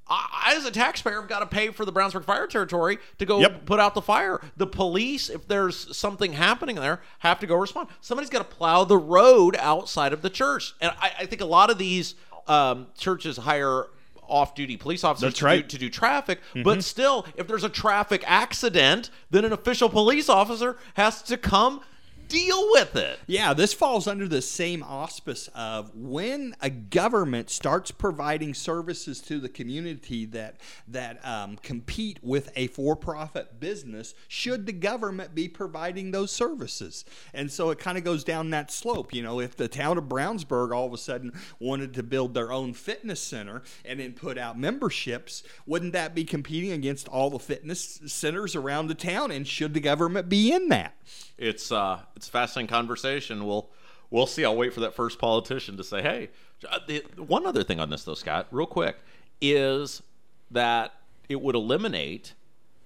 I, 0.08 0.54
as 0.56 0.64
a 0.64 0.70
taxpayer, 0.70 1.20
I've 1.20 1.28
got 1.28 1.40
to 1.40 1.46
pay 1.46 1.70
for 1.70 1.84
the 1.84 1.92
Brownsburg 1.92 2.24
Fire 2.24 2.46
Territory 2.46 2.98
to 3.18 3.26
go 3.26 3.40
Yep. 3.40 3.66
put 3.66 3.80
out 3.80 3.94
the 3.94 4.02
fire. 4.02 4.40
The 4.56 4.66
police, 4.66 5.28
if 5.28 5.48
there's 5.48 5.96
something 5.96 6.32
happening 6.32 6.76
there, 6.76 7.02
have 7.20 7.40
to 7.40 7.46
go 7.46 7.56
respond. 7.56 7.88
Somebody's 8.00 8.30
got 8.30 8.38
to 8.48 8.56
plow 8.56 8.84
the 8.84 8.98
road 8.98 9.56
outside 9.58 10.12
of 10.12 10.22
the 10.22 10.30
church. 10.30 10.74
And 10.80 10.92
I, 11.00 11.12
I 11.20 11.26
think 11.26 11.42
a 11.42 11.46
lot 11.46 11.70
of 11.70 11.78
these 11.78 12.14
um, 12.46 12.86
churches 12.96 13.36
hire 13.36 13.86
off-duty 14.28 14.76
police 14.76 15.04
officers 15.04 15.34
to, 15.34 15.44
right. 15.44 15.68
do, 15.68 15.76
to 15.76 15.78
do 15.78 15.90
traffic. 15.90 16.40
But 16.64 16.82
still, 16.84 17.26
if 17.36 17.46
there's 17.46 17.64
a 17.64 17.68
traffic 17.68 18.24
accident, 18.26 19.10
then 19.30 19.44
an 19.44 19.52
official 19.52 19.88
police 19.88 20.28
officer 20.28 20.76
has 20.94 21.22
to 21.22 21.36
come 21.36 21.80
deal 22.28 22.70
with 22.72 22.96
it. 22.96 23.18
Yeah, 23.26 23.54
this 23.54 23.72
falls 23.72 24.06
under 24.06 24.28
the 24.28 24.42
same 24.42 24.82
auspice 24.82 25.48
of 25.54 25.94
when 25.94 26.54
a 26.60 26.70
government 26.70 27.50
starts 27.50 27.90
providing 27.90 28.54
services 28.54 29.20
to 29.22 29.38
the 29.38 29.48
community 29.48 30.24
that 30.26 30.56
that 30.88 31.24
um, 31.24 31.56
compete 31.62 32.18
with 32.22 32.50
a 32.56 32.66
for-profit 32.68 33.60
business. 33.60 34.14
Should 34.28 34.66
the 34.66 34.72
government 34.72 35.34
be 35.34 35.48
providing 35.48 36.10
those 36.10 36.30
services? 36.30 37.04
And 37.34 37.50
so 37.50 37.70
it 37.70 37.78
kind 37.78 37.98
of 37.98 38.04
goes 38.04 38.24
down 38.24 38.50
that 38.50 38.70
slope. 38.70 39.14
You 39.14 39.22
know, 39.22 39.40
if 39.40 39.56
the 39.56 39.68
town 39.68 39.98
of 39.98 40.04
Brownsburg 40.04 40.74
all 40.74 40.86
of 40.86 40.92
a 40.92 40.98
sudden 40.98 41.32
wanted 41.58 41.94
to 41.94 42.02
build 42.02 42.34
their 42.34 42.52
own 42.52 42.74
fitness 42.74 43.20
center 43.20 43.62
and 43.84 44.00
then 44.00 44.12
put 44.12 44.38
out 44.38 44.58
memberships, 44.58 45.42
wouldn't 45.66 45.92
that 45.92 46.14
be 46.14 46.24
competing 46.24 46.72
against 46.72 47.08
all 47.08 47.30
the 47.30 47.38
fitness 47.38 48.00
centers 48.06 48.54
around 48.54 48.88
the 48.88 48.94
town? 48.94 49.30
And 49.30 49.46
should 49.46 49.74
the 49.74 49.80
government 49.80 50.28
be 50.28 50.52
in 50.52 50.68
that? 50.68 50.94
it's 51.38 51.70
uh 51.70 52.00
it's 52.16 52.28
a 52.28 52.30
fascinating 52.30 52.68
conversation. 52.68 53.46
We'll 53.46 53.68
we'll 54.10 54.26
see. 54.26 54.44
I'll 54.44 54.56
wait 54.56 54.72
for 54.74 54.80
that 54.80 54.94
first 54.94 55.18
politician 55.18 55.76
to 55.76 55.84
say, 55.84 56.02
"Hey." 56.02 56.30
Uh, 56.66 56.78
one 57.18 57.44
other 57.44 57.62
thing 57.62 57.78
on 57.80 57.90
this 57.90 58.04
though, 58.04 58.14
Scott, 58.14 58.46
real 58.50 58.66
quick, 58.66 58.96
is 59.42 60.02
that 60.50 60.94
it 61.28 61.40
would 61.42 61.54
eliminate 61.54 62.32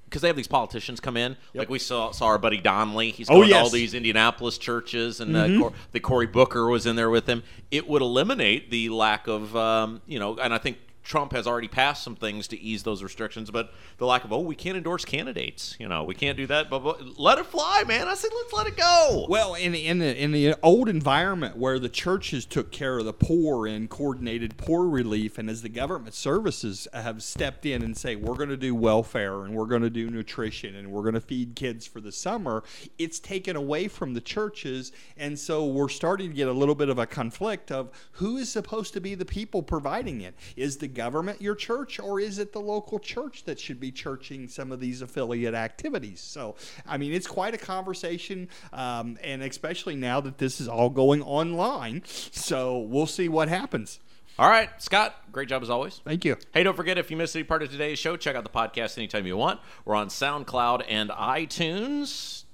because 0.07 0.23
they 0.23 0.29
have 0.29 0.37
these 0.37 0.49
politicians 0.49 0.99
come 0.99 1.17
in, 1.17 1.37
like 1.55 1.69
we 1.71 1.79
saw 1.79 2.11
saw 2.11 2.27
our 2.27 2.39
buddy 2.39 2.61
Donnelly. 2.61 3.13
He's 3.13 3.31
Oh, 3.31 3.35
going 3.37 3.51
to 3.51 3.55
all 3.55 3.71
these 3.71 3.95
Indianapolis 3.95 4.59
churches, 4.59 5.21
and 5.21 5.37
uh, 5.37 5.47
Cor- 5.57 5.73
the 5.93 6.01
Cory 6.01 6.27
Booker 6.27 6.67
was 6.67 6.85
in 6.85 6.97
there 6.97 7.11
with 7.11 7.29
him. 7.29 7.45
It 7.71 7.89
would 7.89 8.03
eliminate 8.03 8.73
the 8.73 8.89
lack 8.89 9.29
of, 9.29 9.55
um, 9.55 10.03
you 10.09 10.19
know, 10.19 10.37
and 10.39 10.53
I 10.53 10.59
think 10.59 10.79
Trump 11.03 11.33
has 11.33 11.47
already 11.47 11.69
passed 11.69 12.03
some 12.03 12.15
things 12.15 12.47
to 12.49 12.61
ease 12.61 12.83
those 12.83 13.03
restrictions, 13.03 13.51
but 13.51 13.73
the 13.99 14.07
lack 14.07 14.25
of 14.25 14.33
oh, 14.33 14.41
we 14.41 14.55
can't 14.55 14.77
endorse 14.77 15.05
candidates. 15.05 15.77
You 15.79 15.89
know, 15.89 16.05
we 16.05 16.15
can't 16.15 16.37
do 16.37 16.47
that. 16.47 16.71
But, 16.71 16.81
but 16.81 17.19
let 17.19 17.39
it 17.39 17.47
fly, 17.47 17.85
man. 17.87 18.07
I 18.09 18.15
said 18.15 18.31
let's 18.35 18.53
let 18.53 18.67
it 18.67 18.77
go. 18.77 19.27
Well, 19.29 19.55
in 19.55 19.75
in 19.75 19.99
the 19.99 20.23
in 20.23 20.33
the 20.33 20.55
old 20.63 20.89
environment 20.89 21.57
where 21.57 21.79
the 21.79 21.89
churches 21.89 22.45
took 22.45 22.71
care 22.71 22.99
of 22.99 23.05
the 23.05 23.13
poor 23.13 23.67
and 23.67 23.89
coordinated 23.89 24.57
poor 24.57 24.87
relief, 24.87 25.39
and 25.39 25.49
as 25.49 25.63
the 25.63 25.69
government 25.69 26.15
services 26.15 26.87
have 26.93 27.23
stepped 27.23 27.65
in 27.67 27.83
and 27.83 27.97
say 27.97 28.17
we're 28.17 28.35
going 28.35 28.49
to 28.51 28.57
do 28.57 28.75
welfare 28.75 29.45
and 29.45 29.55
we're 29.55 29.67
going 29.67 29.83
to 29.83 29.91
do 29.91 30.11
nutrition 30.11 30.75
and 30.77 30.91
we're 30.91 31.03
going 31.03 31.15
to 31.15 31.21
feed 31.21 31.57
kids 31.57 31.87
for 31.87 32.01
the 32.01 32.13
summer, 32.13 32.63
it's 32.99 33.19
taken 33.19 33.57
away 33.57 33.89
from 33.89 34.15
the 34.15 34.21
churches, 34.21 34.93
and 35.17 35.39
so 35.39 35.67
we're 35.67 35.89
starting 35.89 36.31
to 36.31 36.37
get 36.37 36.49
a 36.49 36.53
little 36.53 36.75
bit 36.75 36.89
of 36.89 36.99
a 36.99 37.07
conflict 37.07 37.73
of 37.73 37.91
who 38.13 38.37
is 38.37 38.51
supposed 38.51 38.93
to 38.93 39.01
be 39.01 39.15
the 39.15 39.25
people 39.25 39.63
providing 39.63 40.21
it. 40.21 40.35
Is 40.57 40.77
the 40.77 40.89
government 41.01 41.41
your 41.41 41.55
church, 41.55 41.99
or 41.99 42.21
is 42.21 42.39
it 42.39 42.53
the 42.53 42.61
local 42.61 42.99
church 42.99 43.45
that 43.45 43.59
should 43.59 43.81
be 43.81 43.91
churching 43.91 44.49
some 44.49 44.71
of 44.71 44.81
these 44.81 45.01
affiliate 45.01 45.55
activities? 45.55 46.21
So, 46.21 46.57
I 46.87 46.99
mean, 46.99 47.15
it's 47.15 47.27
quite 47.27 47.55
a 47.55 47.59
conversation, 47.59 48.49
um, 48.75 49.17
and 49.25 49.43
especially 49.43 49.97
now 49.97 50.21
that 50.21 50.37
this 50.37 50.61
is 50.61 50.69
all 50.69 50.91
going 50.91 51.23
online. 51.23 52.03
So, 52.05 52.81
we'll 52.81 53.07
see 53.07 53.31
what 53.31 53.49
happens. 53.49 53.99
All 54.39 54.49
right, 54.49 54.71
Scott, 54.79 55.15
great 55.33 55.49
job 55.49 55.63
as 55.63 55.71
always. 55.71 56.03
Thank 56.05 56.27
you. 56.27 56.37
Hey, 56.53 56.63
don't 56.63 56.77
forget 56.77 56.99
if 56.99 57.11
you 57.11 57.17
missed 57.17 57.35
any 57.35 57.45
part 57.45 57.63
of 57.63 57.71
today's 57.71 57.99
show, 57.99 58.17
check 58.17 58.37
out 58.37 58.45
the 58.45 58.51
podcast 58.51 58.99
anytime 58.99 59.27
you 59.27 59.39
want. 59.39 59.59
We're 59.87 59.95
on 59.95 60.09
SoundCloud 60.09 60.85
and 60.87 61.09
iTunes. 61.11 62.45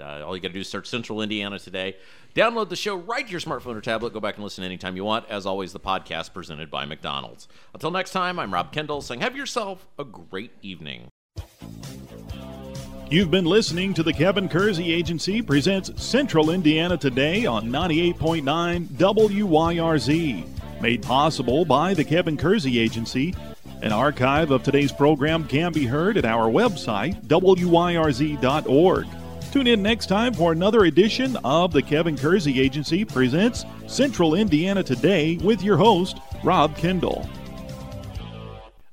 Uh, 0.00 0.24
all 0.26 0.34
you 0.34 0.42
got 0.42 0.48
to 0.48 0.54
do 0.54 0.60
is 0.60 0.68
search 0.68 0.88
Central 0.88 1.22
Indiana 1.22 1.58
today. 1.58 1.96
Download 2.34 2.68
the 2.68 2.76
show 2.76 2.96
right 2.96 3.24
to 3.24 3.30
your 3.30 3.40
smartphone 3.40 3.76
or 3.76 3.80
tablet. 3.80 4.12
Go 4.12 4.20
back 4.20 4.36
and 4.36 4.44
listen 4.44 4.62
anytime 4.64 4.96
you 4.96 5.04
want. 5.04 5.28
As 5.28 5.46
always, 5.46 5.72
the 5.72 5.80
podcast 5.80 6.32
presented 6.32 6.70
by 6.70 6.84
McDonald's. 6.84 7.48
Until 7.74 7.90
next 7.90 8.12
time, 8.12 8.38
I'm 8.38 8.54
Rob 8.54 8.72
Kendall 8.72 9.02
saying, 9.02 9.20
have 9.20 9.36
yourself 9.36 9.86
a 9.98 10.04
great 10.04 10.52
evening. 10.62 11.08
You've 13.10 13.32
been 13.32 13.44
listening 13.44 13.92
to 13.94 14.04
the 14.04 14.12
Kevin 14.12 14.48
Kersey 14.48 14.92
Agency 14.92 15.42
presents 15.42 16.00
Central 16.00 16.50
Indiana 16.50 16.96
Today 16.96 17.44
on 17.44 17.68
98.9 17.68 18.86
WYRZ. 18.86 20.80
Made 20.80 21.02
possible 21.02 21.64
by 21.64 21.92
the 21.92 22.04
Kevin 22.04 22.36
Kersey 22.36 22.78
Agency. 22.78 23.34
An 23.82 23.90
archive 23.92 24.52
of 24.52 24.62
today's 24.62 24.92
program 24.92 25.48
can 25.48 25.72
be 25.72 25.86
heard 25.86 26.18
at 26.18 26.24
our 26.24 26.48
website, 26.48 27.20
wyrz.org. 27.24 29.06
Tune 29.50 29.66
in 29.66 29.82
next 29.82 30.06
time 30.06 30.32
for 30.32 30.52
another 30.52 30.84
edition 30.84 31.36
of 31.42 31.72
the 31.72 31.82
Kevin 31.82 32.16
Kersey 32.16 32.60
Agency 32.60 33.04
presents 33.04 33.64
Central 33.88 34.36
Indiana 34.36 34.80
Today 34.80 35.38
with 35.38 35.60
your 35.60 35.76
host, 35.76 36.18
Rob 36.44 36.76
Kendall. 36.76 37.28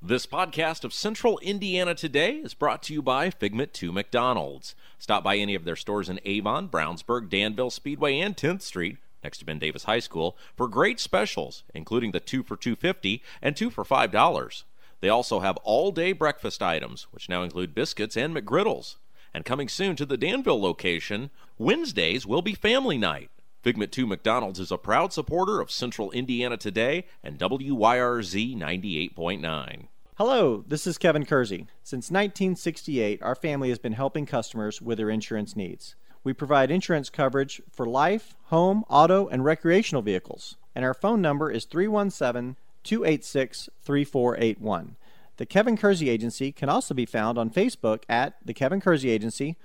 This 0.02 0.26
podcast 0.26 0.84
of 0.84 0.96
Central 0.96 1.38
Indiana 1.44 1.94
Today 1.94 2.38
is 2.38 2.56
brought 2.56 2.82
to 2.84 2.94
you 2.94 3.04
by 3.04 3.30
Figment 3.30 3.72
2 3.72 3.92
McDonald's. 3.92 4.74
Stop 4.98 5.24
by 5.24 5.38
any 5.38 5.54
of 5.54 5.64
their 5.64 5.76
stores 5.76 6.10
in 6.10 6.20
Avon, 6.26 6.70
Brownsburg, 6.70 7.30
Danville, 7.30 7.70
Speedway, 7.70 8.18
and 8.18 8.36
10th 8.36 8.64
Street, 8.64 8.98
next 9.24 9.38
to 9.38 9.46
Ben 9.46 9.60
Davis 9.60 9.84
High 9.84 10.00
School, 10.00 10.36
for 10.56 10.68
great 10.68 11.00
specials, 11.00 11.66
including 11.76 12.14
the 12.14 12.20
2 12.20 12.42
for 12.42 12.58
250 12.58 13.22
and 13.44 13.56
2 13.56 13.70
for 13.70 13.84
$5. 13.86 14.64
They 15.02 15.10
also 15.10 15.42
have 15.42 15.58
all-day 15.58 16.14
breakfast 16.14 16.64
items, 16.64 17.06
which 17.12 17.30
now 17.30 17.44
include 17.44 17.76
biscuits 17.76 18.18
and 18.18 18.36
McGriddles. 18.36 18.96
And 19.38 19.46
coming 19.46 19.70
soon 19.70 19.96
to 19.98 20.06
the 20.08 20.18
Danville 20.18 20.60
location, 20.60 21.30
Wednesdays 21.60 22.26
will 22.26 22.42
be 22.42 22.56
family 22.56 22.98
night. 22.98 23.30
Figment 23.62 23.92
2 23.92 24.08
McDonald's 24.08 24.60
is 24.60 24.72
a 24.72 24.80
proud 24.80 25.14
supporter 25.14 25.62
of 25.62 25.70
Central 25.70 26.10
Indiana 26.10 26.58
Today 26.58 27.06
and 27.24 27.38
WYRZ 27.38 28.58
98.9. 28.58 29.90
Hello, 30.16 30.64
this 30.68 30.88
is 30.88 30.98
Kevin 30.98 31.24
Kersey. 31.24 31.68
Since 31.84 32.10
1968, 32.10 33.22
our 33.22 33.36
family 33.36 33.70
has 33.70 33.78
been 33.78 33.94
helping 33.94 34.26
customers 34.26 34.82
with 34.82 34.98
their 34.98 35.12
insurance 35.12 35.56
needs. 35.56 35.94
We 36.24 36.34
provide 36.34 36.72
insurance 36.72 37.12
coverage 37.12 37.62
for 37.72 37.86
life, 37.86 38.34
home, 38.46 38.86
auto, 38.90 39.28
and 39.28 39.46
recreational 39.46 40.02
vehicles. 40.02 40.58
And 40.74 40.84
our 40.84 40.96
phone 40.96 41.22
number 41.22 41.52
is 41.52 41.66
317 41.66 42.56
286 42.84 43.70
3481. 43.84 44.96
The 45.38 45.46
Kevin 45.46 45.78
Kersey 45.78 46.10
Agency 46.10 46.52
can 46.52 46.68
also 46.68 46.96
be 46.96 47.06
found 47.06 47.38
on 47.38 47.52
Facebook 47.52 48.04
at 48.10 48.36
The 48.44 48.54
Kevin 48.54 48.82
Kersey 48.82 49.12
Agency 49.12 49.56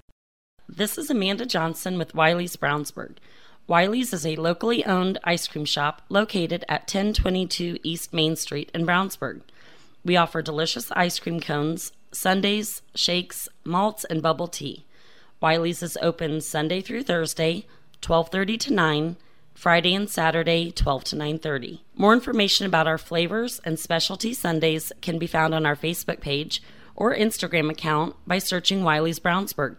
This 0.73 0.97
is 0.97 1.09
Amanda 1.09 1.45
Johnson 1.45 1.97
with 1.97 2.15
Wiley's 2.15 2.55
Brownsburg. 2.55 3.17
Wiley's 3.67 4.13
is 4.13 4.25
a 4.25 4.37
locally 4.37 4.85
owned 4.85 5.19
ice 5.21 5.45
cream 5.45 5.65
shop 5.65 6.01
located 6.07 6.63
at 6.69 6.83
1022 6.83 7.77
East 7.83 8.13
Main 8.13 8.37
Street 8.37 8.71
in 8.73 8.85
Brownsburg. 8.85 9.41
We 10.05 10.15
offer 10.15 10.41
delicious 10.41 10.89
ice 10.93 11.19
cream 11.19 11.41
cones, 11.41 11.91
sundaes, 12.13 12.83
shakes, 12.95 13.49
malts, 13.65 14.05
and 14.05 14.21
bubble 14.21 14.47
tea. 14.47 14.85
Wiley's 15.41 15.83
is 15.83 15.97
open 16.01 16.39
Sunday 16.39 16.79
through 16.79 17.03
Thursday, 17.03 17.65
12:30 18.01 18.57
to 18.59 18.73
9, 18.73 19.17
Friday 19.53 19.93
and 19.93 20.09
Saturday, 20.09 20.71
12 20.71 21.03
to 21.03 21.15
9:30. 21.17 21.81
More 21.97 22.13
information 22.13 22.65
about 22.65 22.87
our 22.87 22.97
flavors 22.97 23.59
and 23.65 23.77
specialty 23.77 24.33
sundaes 24.33 24.93
can 25.01 25.19
be 25.19 25.27
found 25.27 25.53
on 25.53 25.65
our 25.65 25.75
Facebook 25.75 26.21
page 26.21 26.63
or 26.95 27.13
Instagram 27.13 27.69
account 27.69 28.15
by 28.25 28.37
searching 28.37 28.85
Wiley's 28.85 29.19
Brownsburg. 29.19 29.75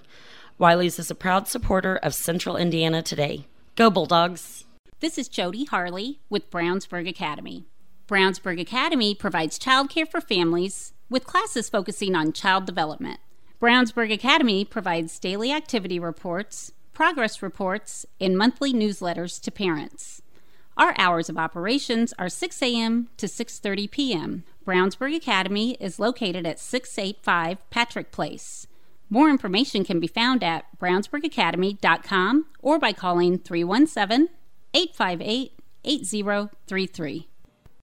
Wiley's 0.59 0.99
is 0.99 1.11
a 1.11 1.15
proud 1.15 1.49
supporter 1.49 1.97
of 1.97 2.15
Central 2.15 2.57
Indiana 2.57 3.03
Today. 3.03 3.47
Go 3.75 3.91
Bulldogs! 3.91 4.65
This 5.01 5.17
is 5.17 5.27
Jody 5.27 5.65
Harley 5.65 6.21
with 6.29 6.51
Brownsburg 6.51 7.09
Academy. 7.09 7.65
Brownsburg 8.07 8.61
Academy 8.61 9.15
provides 9.15 9.59
childcare 9.59 10.07
for 10.07 10.21
families 10.21 10.93
with 11.09 11.25
classes 11.25 11.71
focusing 11.71 12.15
on 12.15 12.35
child 12.35 12.67
development. 12.67 13.19
Brownsburg 13.61 14.13
Academy 14.13 14.65
provides 14.65 15.19
daily 15.19 15.51
activity 15.51 15.99
reports, 15.99 16.73
progress 16.93 17.43
reports, 17.43 18.05
and 18.21 18.37
monthly 18.37 18.75
newsletters 18.75 19.41
to 19.41 19.51
parents. 19.51 20.21
Our 20.77 20.95
hours 20.99 21.31
of 21.31 21.39
operations 21.39 22.13
are 22.19 22.29
6 22.29 22.63
a.m. 22.63 23.09
to 23.17 23.27
6:30 23.27 23.91
p.m. 23.91 24.45
Brownsburg 24.67 25.17
Academy 25.17 25.79
is 25.81 25.99
located 25.99 26.47
at 26.47 26.61
685 26.61 27.69
Patrick 27.71 28.13
Place. 28.13 28.67
More 29.13 29.29
information 29.29 29.85
can 29.85 30.01
be 30.01 30.07
found 30.07 30.43
at 30.43 30.65
brownsburgacademy.com 30.81 32.47
or 32.61 32.79
by 32.79 32.95
calling 32.95 33.39
317 33.39 34.31
858 34.73 35.53
8033. 35.85 37.29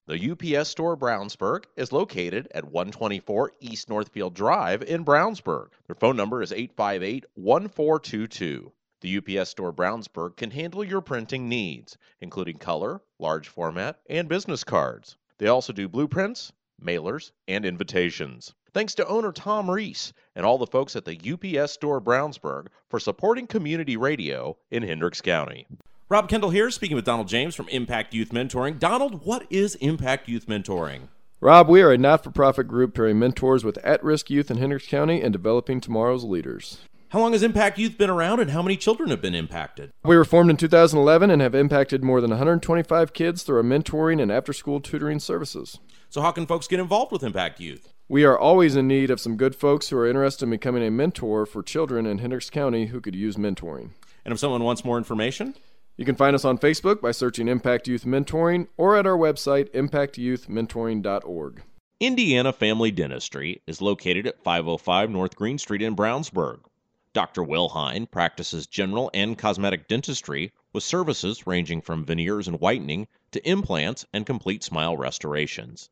The 0.08 0.30
UPS 0.32 0.70
Store 0.70 0.96
Brownsburg 0.96 1.66
is 1.76 1.92
located 1.92 2.48
at 2.52 2.64
124 2.64 3.52
East 3.60 3.88
Northfield 3.88 4.34
Drive 4.34 4.82
in 4.82 5.04
Brownsburg. 5.04 5.68
Their 5.86 5.94
phone 5.94 6.16
number 6.16 6.42
is 6.42 6.50
858 6.50 7.26
1422. 7.36 8.72
The 9.00 9.18
UPS 9.18 9.50
Store 9.50 9.72
Brownsburg 9.72 10.36
can 10.36 10.50
handle 10.50 10.82
your 10.82 11.00
printing 11.00 11.48
needs, 11.48 11.96
including 12.20 12.58
color, 12.58 13.02
large 13.20 13.46
format, 13.46 14.00
and 14.08 14.28
business 14.28 14.64
cards. 14.64 15.16
They 15.38 15.46
also 15.46 15.72
do 15.72 15.88
blueprints, 15.88 16.50
mailers, 16.84 17.30
and 17.46 17.64
invitations. 17.64 18.52
Thanks 18.72 18.94
to 18.94 19.06
owner 19.08 19.32
Tom 19.32 19.68
Reese 19.68 20.12
and 20.36 20.46
all 20.46 20.56
the 20.56 20.66
folks 20.66 20.94
at 20.94 21.04
the 21.04 21.18
UPS 21.18 21.72
Store 21.72 22.00
Brownsburg 22.00 22.68
for 22.88 23.00
supporting 23.00 23.48
community 23.48 23.96
radio 23.96 24.56
in 24.70 24.84
Hendricks 24.84 25.20
County. 25.20 25.66
Rob 26.08 26.28
Kendall 26.28 26.50
here, 26.50 26.70
speaking 26.70 26.94
with 26.94 27.04
Donald 27.04 27.28
James 27.28 27.54
from 27.54 27.68
Impact 27.68 28.14
Youth 28.14 28.30
Mentoring. 28.30 28.78
Donald, 28.78 29.24
what 29.24 29.44
is 29.50 29.74
Impact 29.76 30.28
Youth 30.28 30.46
Mentoring? 30.46 31.08
Rob, 31.40 31.68
we 31.68 31.82
are 31.82 31.92
a 31.92 31.98
not 31.98 32.22
for 32.22 32.30
profit 32.30 32.68
group 32.68 32.94
pairing 32.94 33.18
mentors 33.18 33.64
with 33.64 33.78
at 33.78 34.04
risk 34.04 34.30
youth 34.30 34.50
in 34.50 34.58
Hendricks 34.58 34.86
County 34.86 35.20
and 35.20 35.32
developing 35.32 35.80
tomorrow's 35.80 36.24
leaders. 36.24 36.80
How 37.10 37.18
long 37.18 37.32
has 37.32 37.42
Impact 37.42 37.76
Youth 37.76 37.98
been 37.98 38.10
around 38.10 38.38
and 38.38 38.52
how 38.52 38.62
many 38.62 38.76
children 38.76 39.10
have 39.10 39.20
been 39.20 39.34
impacted? 39.34 39.90
We 40.04 40.16
were 40.16 40.24
formed 40.24 40.50
in 40.50 40.56
2011 40.56 41.28
and 41.28 41.42
have 41.42 41.56
impacted 41.56 42.04
more 42.04 42.20
than 42.20 42.30
125 42.30 43.12
kids 43.12 43.42
through 43.42 43.56
our 43.56 43.64
mentoring 43.64 44.22
and 44.22 44.30
after 44.30 44.52
school 44.52 44.80
tutoring 44.80 45.18
services. 45.18 45.80
So, 46.12 46.22
how 46.22 46.32
can 46.32 46.44
folks 46.44 46.66
get 46.66 46.80
involved 46.80 47.12
with 47.12 47.22
Impact 47.22 47.60
Youth? 47.60 47.92
We 48.08 48.24
are 48.24 48.36
always 48.36 48.74
in 48.74 48.88
need 48.88 49.12
of 49.12 49.20
some 49.20 49.36
good 49.36 49.54
folks 49.54 49.90
who 49.90 49.96
are 49.96 50.08
interested 50.08 50.44
in 50.44 50.50
becoming 50.50 50.82
a 50.82 50.90
mentor 50.90 51.46
for 51.46 51.62
children 51.62 52.04
in 52.04 52.18
Hendricks 52.18 52.50
County 52.50 52.86
who 52.86 53.00
could 53.00 53.14
use 53.14 53.36
mentoring. 53.36 53.90
And 54.24 54.32
if 54.32 54.40
someone 54.40 54.64
wants 54.64 54.84
more 54.84 54.98
information? 54.98 55.54
You 55.96 56.04
can 56.04 56.16
find 56.16 56.34
us 56.34 56.44
on 56.44 56.58
Facebook 56.58 57.00
by 57.00 57.12
searching 57.12 57.46
Impact 57.46 57.86
Youth 57.86 58.04
Mentoring 58.04 58.66
or 58.76 58.96
at 58.96 59.06
our 59.06 59.16
website, 59.16 59.70
impactyouthmentoring.org. 59.70 61.62
Indiana 62.00 62.52
Family 62.52 62.90
Dentistry 62.90 63.62
is 63.68 63.80
located 63.80 64.26
at 64.26 64.42
505 64.42 65.10
North 65.10 65.36
Green 65.36 65.58
Street 65.58 65.80
in 65.80 65.94
Brownsburg. 65.94 66.58
Dr. 67.12 67.44
Will 67.44 67.68
Hine 67.68 68.06
practices 68.06 68.66
general 68.66 69.12
and 69.14 69.38
cosmetic 69.38 69.86
dentistry 69.86 70.52
with 70.72 70.82
services 70.82 71.46
ranging 71.46 71.80
from 71.80 72.04
veneers 72.04 72.48
and 72.48 72.60
whitening 72.60 73.06
to 73.30 73.48
implants 73.48 74.04
and 74.12 74.26
complete 74.26 74.64
smile 74.64 74.96
restorations. 74.96 75.88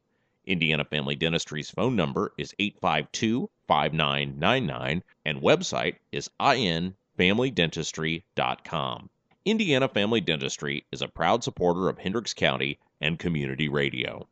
Indiana 0.48 0.84
Family 0.86 1.14
Dentistry's 1.14 1.70
phone 1.70 1.94
number 1.94 2.32
is 2.38 2.54
852 2.58 3.50
5999 3.66 5.02
and 5.26 5.42
website 5.42 5.96
is 6.10 6.30
infamilydentistry.com. 6.40 9.10
Indiana 9.44 9.88
Family 9.88 10.22
Dentistry 10.22 10.86
is 10.90 11.02
a 11.02 11.08
proud 11.08 11.44
supporter 11.44 11.90
of 11.90 11.98
Hendricks 11.98 12.32
County 12.32 12.78
and 12.98 13.18
community 13.18 13.68
radio. 13.68 14.26